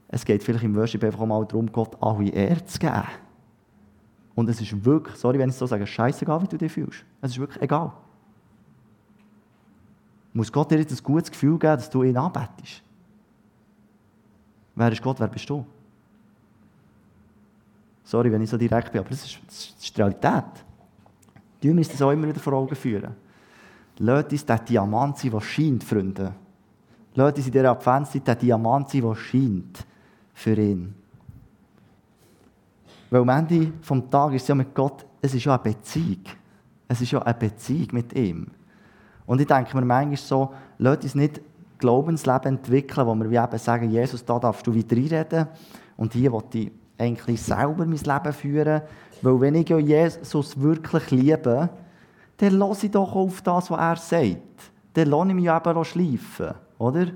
es 0.10 0.26
geht 0.26 0.44
vielleicht 0.44 0.66
im 0.66 0.76
Worship 0.76 1.06
einfach 1.06 1.26
mal 1.26 1.46
darum, 1.46 1.72
Gott 1.72 1.96
alle 2.02 2.28
Ehre 2.28 2.66
zu 2.66 2.78
geben. 2.78 3.06
Und 4.36 4.50
es 4.50 4.60
ist 4.60 4.84
wirklich, 4.84 5.16
sorry, 5.16 5.40
wenn 5.40 5.48
ich 5.48 5.56
so 5.56 5.66
sage, 5.66 5.88
scheißegal, 5.88 6.42
wie 6.42 6.48
du 6.50 6.58
dich 6.58 6.74
fühlst. 6.74 7.06
Es 7.22 7.32
ist 7.32 7.40
wirklich 7.40 7.64
egal. 7.64 7.94
Muss 10.34 10.52
Gott 10.52 10.70
dir 10.70 10.80
jetzt 10.80 10.92
ein 10.92 11.02
gutes 11.02 11.32
Gefühl 11.32 11.58
geben, 11.58 11.78
dass 11.78 11.90
du 11.90 12.04
ihn 12.04 12.18
anbetest? 12.18 12.84
Wer 14.76 14.92
ist 14.92 15.02
Gott, 15.02 15.18
wer 15.22 15.30
bist 15.30 15.50
du? 15.50 15.66
Sorry, 18.04 18.30
wenn 18.30 18.42
ich 18.42 18.50
so 18.50 18.58
direkt 18.58 18.92
bin, 18.92 19.00
aber 19.00 19.12
das 19.12 19.24
ist, 19.24 19.40
das 19.48 19.76
ist 19.80 19.96
die 19.96 20.02
Realität. 20.02 20.44
Die 21.64 21.74
müssen 21.74 21.94
das 21.94 22.02
auch 22.02 22.12
immer 22.12 22.28
wieder 22.28 22.42
vor 22.42 22.52
Augen 22.52 22.76
führen. 22.76 23.16
Lasst 23.98 24.34
uns 24.34 24.46
der 24.46 24.60
Diamant 24.60 25.18
sein, 25.18 25.32
der 25.32 25.40
scheint, 25.40 25.82
Freunde. 25.82 26.36
Uns 27.16 27.46
in 27.46 27.52
dieser 27.52 27.72
Adventszeit 27.72 28.28
der 28.28 28.36
Diamant 28.36 28.90
sein, 28.90 29.02
der 29.02 29.16
scheint 29.16 29.86
für 30.34 30.58
ihn. 30.58 30.94
Weil 33.10 33.22
am 33.22 33.30
Ende 33.30 33.68
des 33.68 34.10
Tages 34.10 34.36
ist 34.36 34.42
es 34.44 34.48
ja 34.50 34.56
mit 34.56 34.76
Gott, 34.76 35.06
es 35.22 35.34
ist 35.34 35.46
ja 35.46 35.54
eine 35.54 35.64
Beziehung. 35.64 36.24
Es 36.88 37.02
ist 37.02 37.12
ja 37.12 37.22
eine 37.22 37.34
Beziehung 37.34 37.88
mit 37.92 38.14
ihm. 38.14 38.48
Und 39.26 39.42
ich 39.42 39.48
denke 39.48 39.76
mir 39.76 39.86
manchmal 39.86 40.18
so, 40.18 40.54
lasst 40.78 41.04
uns 41.04 41.16
nicht 41.16 41.42
Glaubensleben 41.78 42.58
entwickeln, 42.58 43.08
wo 43.08 43.16
wir 43.16 43.30
wie 43.30 43.38
eben 43.38 43.58
sagen, 43.58 43.90
Jesus, 43.90 44.24
da 44.24 44.40
darfst 44.40 44.66
du 44.68 44.74
wieder 44.74 44.96
reinreden 44.96 45.48
und 45.98 46.14
hier 46.14 46.32
will 46.32 46.44
ich 46.54 46.72
eigentlich 46.98 47.42
selber 47.42 47.86
mein 47.86 47.98
Leben 47.98 48.34
führen. 48.34 48.82
Weil 49.22 49.42
wenn 49.42 49.56
ich 49.56 49.70
ja 49.70 49.78
Jesus 49.78 50.60
wirklich 50.60 51.12
liebe, 51.12 51.70
dann 52.38 52.54
lasse 52.54 52.86
ich 52.86 52.92
doch 52.92 53.16
auf 53.16 53.42
das, 53.42 53.72
was 53.72 53.80
er 53.80 53.96
sagt. 53.96 54.72
Dann 54.94 55.10
lasse 55.10 55.30
ich 55.30 55.36
mich 55.36 55.46
eben 55.46 55.86
schleifen. 55.86 56.56
Oder? 56.78 57.08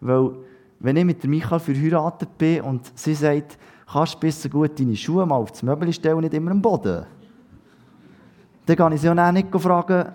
Weil, 0.00 0.30
wenn 0.78 0.96
ich 0.96 1.04
mit 1.04 1.24
Michael 1.24 1.60
verheiratet 1.60 2.36
bin 2.38 2.62
und 2.62 2.90
sie 2.98 3.14
sagt, 3.14 3.58
kannst 3.90 4.14
du 4.14 4.18
besser 4.20 4.48
gut 4.48 4.78
deine 4.78 4.96
Schuhe 4.96 5.26
mal 5.26 5.36
auf 5.36 5.52
das 5.52 5.62
Möbel 5.62 5.92
stellen, 5.92 6.20
nicht 6.20 6.34
immer 6.34 6.50
am 6.50 6.62
Boden. 6.62 7.04
Dann 8.66 8.76
kann 8.76 8.92
ich 8.92 9.00
sie 9.00 9.08
auch 9.08 9.32
nicht 9.32 9.48
fragen, 9.50 10.12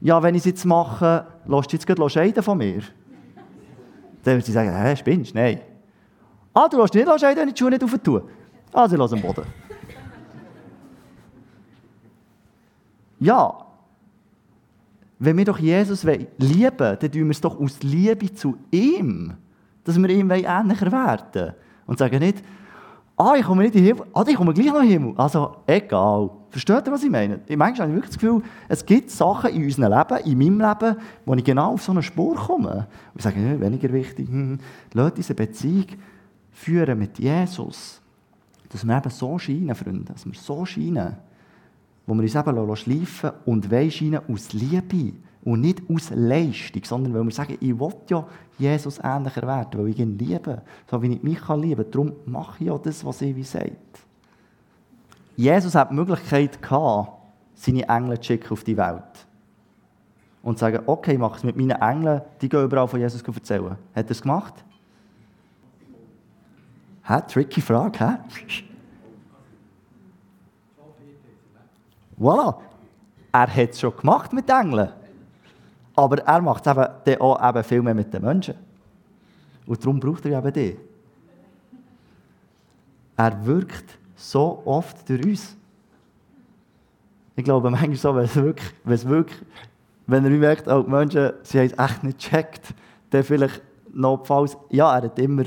ja, 0.00 0.22
wenn 0.22 0.34
ich 0.34 0.40
es 0.40 0.46
jetzt 0.46 0.64
mache, 0.64 1.26
lässt 1.46 1.72
du 1.72 1.76
jetzt 1.76 1.86
gerade 1.86 2.10
scheiden 2.10 2.42
von 2.42 2.58
mir? 2.58 2.82
Dann 4.24 4.34
würde 4.34 4.46
sie 4.46 4.52
sagen, 4.52 4.74
hä, 4.74 4.96
spinnst? 4.96 5.34
Nein. 5.34 5.60
Ah, 6.52 6.68
du 6.68 6.80
lässt 6.80 6.94
nicht 6.94 7.06
scheiden, 7.20 7.42
wenn 7.42 7.48
ich 7.48 7.54
die 7.54 7.60
Schuhe 7.60 7.70
nicht 7.70 7.84
aufentue. 7.84 8.24
Also, 8.72 8.96
lass 8.96 9.12
am 9.12 9.20
Boden. 9.20 9.44
Ja, 13.20 13.66
wenn 15.24 15.36
wir 15.36 15.44
doch 15.44 15.58
Jesus 15.58 16.04
lieben 16.04 16.76
dann 16.78 16.98
tun 16.98 17.12
wir 17.12 17.30
es 17.30 17.40
doch 17.40 17.58
aus 17.58 17.82
Liebe 17.82 18.32
zu 18.32 18.56
ihm, 18.70 19.34
dass 19.84 20.00
wir 20.00 20.08
ihm 20.08 20.30
ähnlicher 20.30 20.92
werden 20.92 21.54
Und 21.86 21.98
sagen 21.98 22.18
nicht, 22.18 22.42
ah, 23.16 23.34
ich 23.36 23.44
komme 23.44 23.62
nicht 23.62 23.74
in 23.74 23.84
den 23.84 23.94
Himmel, 23.94 24.06
ah, 24.12 24.24
ich 24.26 24.36
komme 24.36 24.52
gleich 24.52 24.66
noch 24.66 24.82
in 24.82 24.88
den 24.88 24.90
Himmel. 24.90 25.14
Also, 25.16 25.56
egal. 25.66 26.30
Versteht 26.50 26.86
ihr, 26.86 26.92
was 26.92 27.02
ich 27.02 27.10
meine? 27.10 27.40
Manchmal 27.48 27.88
habe 27.88 27.90
ich 27.90 27.96
wirklich 27.96 28.10
das 28.10 28.18
Gefühl, 28.18 28.42
es 28.68 28.84
gibt 28.84 29.10
Sachen 29.10 29.50
in 29.50 29.64
unserem 29.64 29.92
Leben, 29.92 30.26
in 30.26 30.38
meinem 30.38 30.60
Leben, 30.60 30.96
wo 31.24 31.34
ich 31.34 31.44
genau 31.44 31.72
auf 31.72 31.82
so 31.82 31.92
eine 31.92 32.02
Spur 32.02 32.36
komme. 32.36 32.88
Und 33.14 33.18
ich 33.18 33.22
sage, 33.22 33.40
ja, 33.40 33.60
weniger 33.60 33.92
wichtig, 33.92 34.28
hm, 34.28 34.34
hm. 34.34 34.58
Leute 34.92 35.16
diese 35.16 35.34
Beziehung 35.34 35.86
führen 36.50 36.98
mit 36.98 37.18
Jesus 37.18 38.02
dass 38.72 38.86
wir 38.86 38.96
eben 38.96 39.10
so 39.10 39.38
scheinen, 39.38 39.74
Freunde, 39.74 40.12
dass 40.12 40.24
wir 40.24 40.34
so 40.34 40.64
scheinen, 40.64 41.16
wo 42.06 42.14
wir 42.14 42.22
uns 42.22 42.34
eben 42.34 42.76
schleifen 42.76 43.30
und 43.46 43.66
scheinen 43.92 44.20
aus 44.28 44.52
Liebe 44.52 45.14
und 45.44 45.60
nicht 45.60 45.82
aus 45.88 46.10
Leistung, 46.14 46.84
sondern 46.84 47.14
weil 47.14 47.24
wir 47.24 47.32
sagen, 47.32 47.56
ich 47.60 47.78
will 47.78 47.94
ja 48.08 48.26
Jesus 48.58 49.00
ähnlicher 49.02 49.42
werden, 49.42 49.80
weil 49.80 49.88
ich 49.88 49.98
ihn 49.98 50.18
liebe, 50.18 50.62
so 50.90 51.02
wie 51.02 51.14
ich 51.14 51.22
mich 51.22 51.48
lieben 51.48 51.76
kann. 51.76 51.90
Darum 51.90 52.12
mache 52.26 52.56
ich 52.60 52.66
ja 52.68 52.78
das, 52.78 53.04
was 53.04 53.22
er 53.22 53.34
wie 53.34 53.42
sagt. 53.42 54.00
Jesus 55.36 55.74
hat 55.74 55.90
die 55.90 55.94
Möglichkeit 55.94 56.60
gehabt, 56.60 57.12
seine 57.54 57.88
Engel 57.88 58.18
zu 58.20 58.26
schicken 58.26 58.52
auf 58.52 58.64
die 58.64 58.76
Welt. 58.76 59.26
Und 60.42 60.58
zu 60.58 60.60
sagen, 60.60 60.82
okay, 60.86 61.12
ich 61.12 61.18
mache 61.18 61.36
es 61.36 61.44
mit 61.44 61.56
meinen 61.56 61.70
Engeln, 61.70 62.20
die 62.40 62.48
gehen 62.48 62.64
überall 62.64 62.88
von 62.88 63.00
Jesus 63.00 63.22
erzählen. 63.22 63.76
Hat 63.94 64.06
er 64.06 64.10
es 64.10 64.22
gemacht? 64.22 64.54
Hä? 67.04 67.20
Tricky 67.28 67.60
Frage, 67.60 67.98
hä? 67.98 68.18
Voilà. 72.22 72.56
Er 73.32 73.48
hat 73.48 73.70
es 73.70 73.80
schon 73.80 73.96
gemacht 73.96 74.32
mit 74.32 74.48
Engeln. 74.48 74.90
Aber 75.96 76.18
er 76.18 76.40
macht 76.40 76.66
es 76.66 76.72
eben, 77.06 77.20
auch 77.20 77.48
eben 77.48 77.64
viel 77.64 77.82
mehr 77.82 77.94
mit 77.94 78.14
den 78.14 78.22
Menschen. 78.22 78.54
Und 79.66 79.82
darum 79.82 79.98
braucht 79.98 80.24
er 80.24 80.38
eben 80.38 80.52
die. 80.52 80.76
Er 83.16 83.44
wirkt 83.44 83.98
so 84.14 84.62
oft 84.64 85.08
durch 85.08 85.24
uns. 85.24 85.56
Ich 87.34 87.44
glaube 87.44 87.70
manchmal 87.70 87.96
so, 87.96 88.14
wenn 88.14 88.24
es 88.24 88.36
wirklich, 88.36 88.70
wenn, 88.84 88.94
es 88.94 89.08
wirklich, 89.08 89.38
wenn 90.06 90.24
er 90.24 90.30
merkt, 90.30 90.68
oh, 90.68 90.82
die 90.82 90.90
Menschen, 90.90 91.32
sie 91.42 91.58
haben 91.58 91.66
es 91.66 91.78
echt 91.78 92.04
nicht 92.04 92.18
gecheckt, 92.18 92.74
dann 93.10 93.24
vielleicht 93.24 93.62
notfalls, 93.92 94.56
ja, 94.70 94.96
er 94.96 95.04
hat 95.04 95.18
immer 95.18 95.44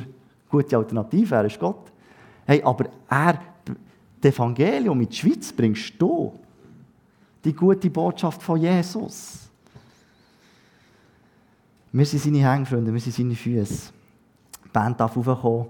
gute 0.50 0.78
Alternative, 0.78 1.36
er 1.36 1.46
ist 1.46 1.60
Gott. 1.60 1.92
Hey, 2.46 2.62
aber 2.64 2.86
er, 3.10 3.40
das 4.22 4.34
Evangelium 4.34 5.02
in 5.02 5.10
die 5.10 5.16
Schweiz 5.16 5.54
bringst 5.54 5.94
du. 6.00 6.34
Die 7.45 7.53
gute 7.53 7.89
Botschaft 7.89 8.41
von 8.41 8.60
Jesus. 8.60 9.47
Wir 11.91 12.05
sind 12.05 12.23
seine 12.23 12.39
Hängfreunde, 12.39 12.91
wir 12.91 12.99
sind 12.99 13.13
seine 13.13 13.36
Füße. 13.36 13.93
Die 14.65 14.69
Band 14.69 14.99
darf 14.99 15.15
raufkommen. 15.15 15.67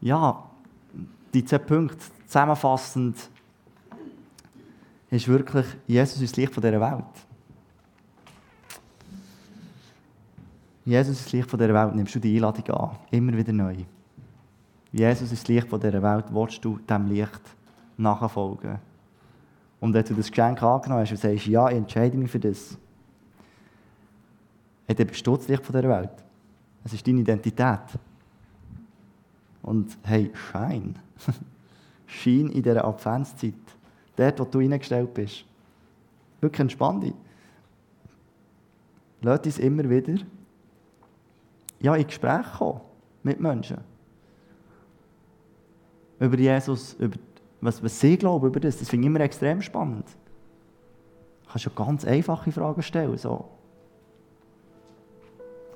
Ja, 0.00 0.42
die 1.32 1.44
zwei 1.44 1.58
Punkte 1.58 1.98
zusammenfassend 2.26 3.16
ist 5.10 5.28
wirklich, 5.28 5.66
Jesus 5.86 6.20
ist 6.20 6.32
das 6.32 6.36
Licht 6.38 6.56
dieser 6.56 6.80
Welt. 6.80 7.04
Jesus 10.84 11.18
ist 11.18 11.26
das 11.26 11.32
Licht 11.32 11.52
dieser 11.52 11.74
Welt, 11.74 11.94
nimmst 11.94 12.14
du 12.14 12.18
die 12.18 12.34
Einladung 12.34 12.74
an. 12.74 12.96
Immer 13.10 13.36
wieder 13.36 13.52
neu. 13.52 13.76
Jesus 14.90 15.30
ist 15.30 15.42
das 15.42 15.48
Licht 15.48 15.70
dieser 15.70 16.02
Welt, 16.02 16.24
willst 16.30 16.64
du 16.64 16.78
diesem 16.78 17.06
Licht 17.06 17.42
nachfolgen? 17.96 18.91
Und 19.82 19.92
wenn 19.94 20.04
du 20.04 20.14
das 20.14 20.30
Geschenk 20.30 20.62
angenommen 20.62 21.02
hast 21.02 21.10
und 21.10 21.16
sagst, 21.16 21.44
ja, 21.46 21.68
ich 21.68 21.76
entscheide 21.76 22.16
mich 22.16 22.30
für 22.30 22.38
das, 22.38 22.78
dann 24.86 25.06
bist 25.08 25.26
du 25.26 25.36
das 25.36 25.48
Licht 25.48 25.64
von 25.64 25.74
dieser 25.74 25.88
Welt. 25.88 26.24
Es 26.84 26.92
ist 26.92 27.04
deine 27.04 27.22
Identität. 27.22 27.80
Und 29.60 29.98
hey, 30.04 30.30
Schein. 30.34 30.94
Schein 32.06 32.50
in 32.50 32.62
dieser 32.62 32.84
Adventszeit. 32.84 33.54
Dort, 34.14 34.38
wo 34.38 34.44
du 34.44 34.60
hineingestellt 34.60 35.12
bist. 35.12 35.44
Wirklich 36.40 36.60
entspann 36.60 37.00
dich. 37.00 37.14
Lass 39.20 39.40
uns 39.40 39.58
immer 39.58 39.90
wieder 39.90 40.14
ja, 41.80 41.96
in 41.96 42.06
Gespräch 42.06 42.46
kommen 42.56 42.82
mit 43.24 43.40
Menschen. 43.40 43.78
Über 46.20 46.38
Jesus, 46.38 46.94
über 46.94 47.16
was, 47.62 47.82
was 47.82 47.98
sie 47.98 48.18
glauben 48.18 48.48
über 48.48 48.60
das. 48.60 48.78
Das 48.78 48.90
finde 48.90 49.06
ich 49.06 49.06
immer 49.06 49.20
extrem 49.20 49.62
spannend. 49.62 50.06
Du 51.44 51.50
kannst 51.50 51.64
ja 51.64 51.72
ganz 51.74 52.04
einfache 52.04 52.52
Fragen 52.52 52.82
stellen. 52.82 53.16
So. 53.16 53.48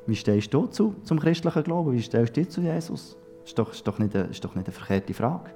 Wie 0.06 0.16
stehst 0.16 0.52
du 0.52 0.66
zu, 0.66 0.96
zum 1.04 1.18
christlichen 1.18 1.62
Glauben? 1.62 1.92
Wie 1.92 2.02
stellst 2.02 2.36
du 2.36 2.42
dich 2.42 2.50
zu 2.50 2.60
Jesus? 2.60 3.16
Das 3.40 3.50
ist 3.50 3.58
doch, 3.58 3.72
ist 3.72 3.86
doch, 3.86 3.98
nicht, 3.98 4.14
eine, 4.14 4.24
ist 4.24 4.44
doch 4.44 4.54
nicht 4.54 4.66
eine 4.66 4.72
verkehrte 4.72 5.14
Frage. 5.14 5.50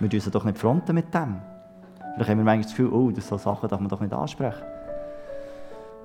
Wir 0.00 0.08
müssen 0.10 0.32
doch 0.32 0.44
nicht 0.44 0.58
fronten 0.58 0.94
mit 0.94 1.12
dem. 1.14 1.40
Vielleicht 2.14 2.30
haben 2.30 2.38
wir 2.38 2.44
manchmal 2.44 2.62
das 2.62 2.70
Gefühl, 2.70 2.92
oh, 2.92 3.10
das 3.10 3.28
sind 3.28 3.40
Sachen 3.40 3.68
darf 3.68 3.80
man 3.80 3.88
doch 3.88 4.00
nicht 4.00 4.12
ansprechen. 4.12 4.62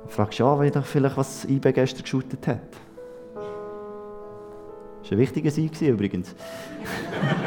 Du 0.03 0.09
fragst 0.09 0.37
ja, 0.37 0.57
weil 0.59 0.69
doch 0.69 0.85
vielleicht, 0.85 1.15
was 1.15 1.45
IB 1.45 1.71
gestern 1.71 2.03
geschootet 2.03 2.45
hat. 2.45 2.59
Das 5.01 5.11
war 5.11 5.17
ein 5.17 5.17
wichtiger 5.17 5.49
Sieg 5.49 5.81
übrigens. 5.81 6.35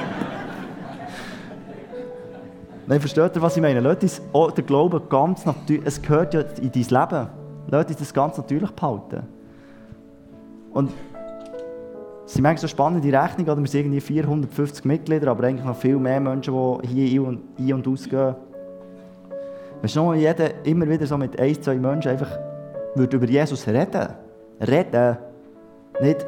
Nein, 2.89 3.01
versteht 3.01 3.35
ihr, 3.35 3.43
was 3.43 3.57
ich 3.57 3.63
meine? 3.63 3.81
Leute, 3.81 4.07
oh, 4.33 4.49
der 4.49 4.63
Glaube 4.63 5.01
ganz 5.09 5.45
natürlich, 5.45 5.85
es 5.85 6.01
gehört 6.01 6.35
ja 6.35 6.41
in 6.41 6.71
dein 6.71 6.83
Leben. 6.83 7.29
Leute, 7.69 7.95
das 7.95 8.15
ganz 8.15 8.37
natürlich 8.37 8.71
behalten. 8.71 9.23
Und 10.73 10.93
es 12.25 12.35
sind 12.35 12.43
manchmal 12.43 12.63
so 12.63 12.69
spannende 12.69 13.09
Rechnungen, 13.09 13.51
oder 13.51 13.61
wir 13.61 13.69
sind 13.69 13.81
irgendwie 13.81 14.01
450 14.01 14.85
Mitglieder, 14.85 15.31
aber 15.31 15.45
eigentlich 15.45 15.67
noch 15.67 15.77
viel 15.77 15.97
mehr 15.97 16.21
Menschen, 16.21 16.55
die 16.83 17.07
hier 17.07 17.23
ein- 17.23 17.73
und 17.75 17.89
ausgehen. 17.89 18.37
Wenn 19.83 19.91
noch 19.95 20.15
jeder 20.15 20.65
immer 20.65 20.89
wieder 20.89 21.07
so 21.07 21.19
mit 21.19 21.39
ein, 21.41 21.61
zwei 21.63 21.75
Menschen 21.77 22.13
einfach 22.13 22.31
würde 22.95 23.17
über 23.17 23.27
Jesus 23.27 23.67
reden 23.67 24.09
reden, 24.61 25.19
nicht 26.01 26.27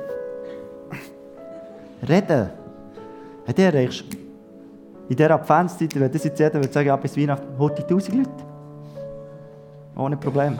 reden, 2.08 2.50
dann 3.46 3.56
erreichst 3.56 4.12
du 4.12 4.17
in 5.08 5.16
dieser 5.16 5.30
Adventszeit, 5.30 5.98
wenn 5.98 6.12
das 6.12 6.24
jetzt 6.24 6.38
jeder 6.38 6.54
würde 6.54 6.72
sagen, 6.72 6.88
ja, 6.88 6.96
bis 6.96 7.16
Weihnachten 7.16 7.58
100'000 7.58 8.16
Leute. 8.16 8.30
Ohne 9.96 10.16
Problem. 10.16 10.58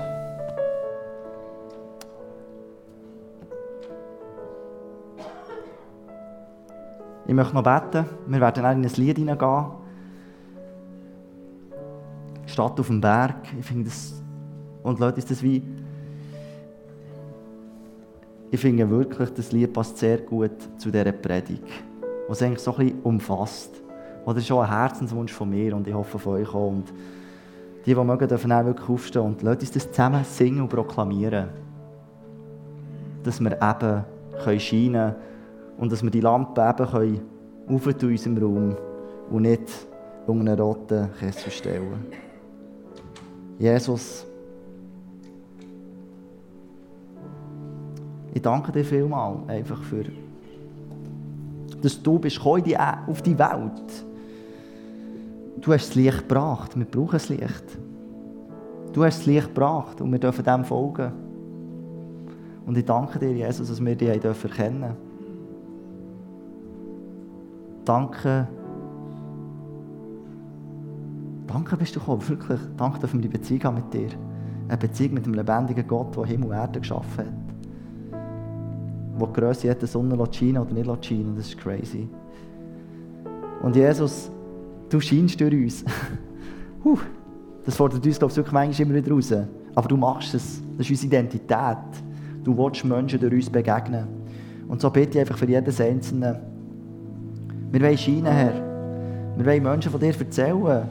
Ich 7.27 7.35
möchte 7.35 7.55
noch 7.55 7.63
beten. 7.63 8.07
Wir 8.27 8.41
werden 8.41 8.63
dann 8.63 8.83
in 8.83 8.87
ein 8.87 8.95
Lied 8.97 9.19
hineingehen. 9.19 9.67
Stadt 12.47 12.81
auf 12.81 12.87
dem 12.87 13.03
Berg. 13.03 13.37
Ich 13.59 13.67
finde 13.67 13.85
das. 13.85 14.15
Und 14.83 14.99
Leute, 14.99 15.19
ist 15.19 15.31
das 15.31 15.43
wie. 15.43 15.63
Ich 18.51 18.59
finde 18.59 18.89
wirklich, 18.89 19.29
das 19.35 19.53
Lied 19.53 19.75
passt 19.75 19.99
sehr 19.99 20.19
gut 20.19 20.53
zu 20.79 20.91
dieser 20.91 21.13
Predigt, 21.13 21.63
was 22.29 22.41
eigentlich 22.41 22.61
so 22.61 22.75
ein 22.75 22.87
bisschen 22.87 23.03
umfasst. 23.03 23.83
Oder 24.29 24.43
auch 24.51 24.61
ein 24.61 24.69
Herzenswunsch 24.69 25.33
von 25.33 25.49
mir 25.49 25.75
und 25.75 25.89
ich 25.89 25.95
hoffe 25.95 26.19
von 26.19 26.35
euch 26.35 26.49
auch. 26.51 26.69
Und 26.69 26.93
die, 27.87 27.95
die 27.95 28.05
mögen, 28.05 28.29
dürfen 28.29 28.53
auch 28.53 28.63
wirklich 28.63 28.87
aufstehen 28.87 29.23
und 29.23 29.41
Leute 29.41 29.61
uns 29.61 29.71
das 29.71 29.91
zusammen 29.91 30.23
singen 30.23 30.61
und 30.61 30.69
proklamieren. 30.69 31.49
Dass 33.23 33.41
wir 33.41 33.53
eben 33.53 34.05
können 34.45 34.61
scheinen 34.61 34.93
können 34.93 35.15
und 35.79 35.91
dass 35.91 36.03
wir 36.03 36.11
die 36.11 36.21
Lampe 36.21 36.61
eben 36.61 36.91
können 36.91 37.21
in 37.69 37.75
unserem 37.75 38.37
Raum 38.37 38.77
und 39.31 39.43
nicht 39.43 39.63
unter 40.27 40.41
einen 40.41 40.61
roten 40.61 41.09
Kessel 41.19 41.51
stellen. 41.51 42.05
Jesus, 43.59 44.27
ich 48.35 48.43
danke 48.43 48.73
dir 48.73 48.85
vielmals 48.85 49.49
einfach 49.49 49.83
für, 49.85 50.05
dass 51.81 52.03
du 52.03 52.19
bist 52.19 52.39
auf 52.45 53.23
die 53.23 53.39
Welt. 53.39 54.05
Du 55.61 55.73
hast 55.73 55.89
das 55.89 55.95
Licht 55.95 56.29
gebracht, 56.29 56.79
wir 56.79 56.85
brauchen 56.85 57.13
das 57.13 57.29
Licht. 57.29 57.79
Du 58.93 59.05
hast 59.05 59.19
das 59.19 59.27
Licht 59.27 59.49
gebracht 59.49 60.01
und 60.01 60.13
wir 60.13 60.19
dürfen 60.19 60.45
dem 60.45 60.65
folgen. 60.65 61.13
Und 62.67 62.77
ich 62.77 62.85
danke 62.85 63.19
dir, 63.19 63.33
Jesus, 63.33 63.69
dass 63.69 63.85
wir 63.85 63.97
dich 63.97 64.09
erkennen 64.09 64.81
dürfen. 64.81 65.09
Danke. 67.85 68.47
Danke 71.47 71.77
bist 71.79 71.97
du 71.97 72.01
gekommen, 72.01 72.29
wirklich. 72.29 72.61
Danke, 72.77 72.99
dass 72.99 73.15
wir 73.15 73.21
die 73.21 73.29
Beziehung 73.29 73.65
haben 73.65 73.75
mit 73.77 73.95
dir. 73.95 74.11
Eine 74.69 74.77
Beziehung 74.77 75.15
mit 75.15 75.25
dem 75.25 75.33
lebendigen 75.33 75.89
Gott, 75.89 76.15
der 76.15 76.27
Himmel 76.27 76.51
und 76.51 76.55
Erde 76.55 76.81
geschaffen 76.81 77.25
hat. 77.25 78.19
Wo 79.17 79.27
die 79.27 79.33
Grösse 79.33 79.71
hat, 79.71 79.81
die 79.81 79.87
Sonne 79.87 80.23
scheinen 80.31 80.59
oder 80.59 80.75
nicht 80.75 81.07
scheinen. 81.07 81.35
Das 81.37 81.47
ist 81.47 81.57
crazy. 81.57 82.07
Und 83.63 83.75
Jesus, 83.75 84.31
du 84.89 85.01
scheinst 85.01 85.41
durch 85.41 85.55
uns. 85.55 85.85
huh, 86.85 86.99
das 87.65 87.77
fordert 87.77 88.05
uns, 88.05 88.19
glaube 88.19 88.31
ich, 88.33 88.37
wirklich 88.37 88.53
manchmal 88.53 88.89
immer 88.89 88.97
wieder 88.97 89.13
raus. 89.13 89.33
Aber 89.75 89.89
du 89.89 89.97
machst 89.97 90.35
es. 90.35 90.63
Das 90.77 90.87
ist 90.87 90.91
unsere 90.91 91.07
Identität. 91.07 91.77
Du 92.45 92.57
willst 92.57 92.85
Menschen 92.85 93.21
durch 93.21 93.33
uns 93.33 93.51
begegnen. 93.51 94.07
Und 94.69 94.81
so 94.81 94.91
bitte 94.91 95.19
ich 95.19 95.21
einfach 95.21 95.39
für 95.39 95.49
jedes 95.49 95.81
Einzelne, 95.81 96.41
wir 97.71 97.83
wollen 97.83 97.99
scheinen, 97.99 98.27
Herr. 98.27 98.55
Wir 99.37 99.47
wollen 99.47 99.63
Menschen 99.63 99.91
von 99.91 100.01
dir 100.01 100.15
erzählen. 100.19 100.89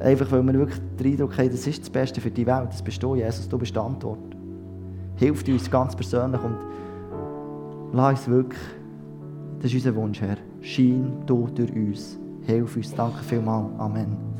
Einfach, 0.00 0.30
weil 0.30 0.42
wir 0.42 0.54
wirklich 0.54 0.80
den 1.00 1.12
Eindruck 1.12 1.38
haben, 1.38 1.50
das 1.50 1.66
ist 1.66 1.80
das 1.80 1.90
Beste 1.90 2.20
für 2.20 2.30
die 2.30 2.46
Welt. 2.46 2.68
Das 2.68 2.82
bist 2.82 3.02
du, 3.02 3.14
Jesus. 3.14 3.48
Du 3.48 3.56
bist 3.58 3.76
Antwort. 3.76 4.18
Hilf 5.16 5.46
uns 5.48 5.70
ganz 5.70 5.96
persönlich 5.96 6.40
und 6.42 6.56
lass 7.92 8.20
uns 8.20 8.28
wirklich, 8.28 8.60
das 9.62 9.72
ist 9.72 9.86
unser 9.86 9.94
Wunsch, 9.96 10.20
Herr. 10.20 10.36
Schein 10.60 11.22
du 11.26 11.48
durch 11.54 11.72
uns. 11.72 12.18
Hilf 12.46 12.76
uns. 12.76 12.94
Danke 12.94 13.22
vielmals. 13.22 13.78
Amen. 13.78 14.35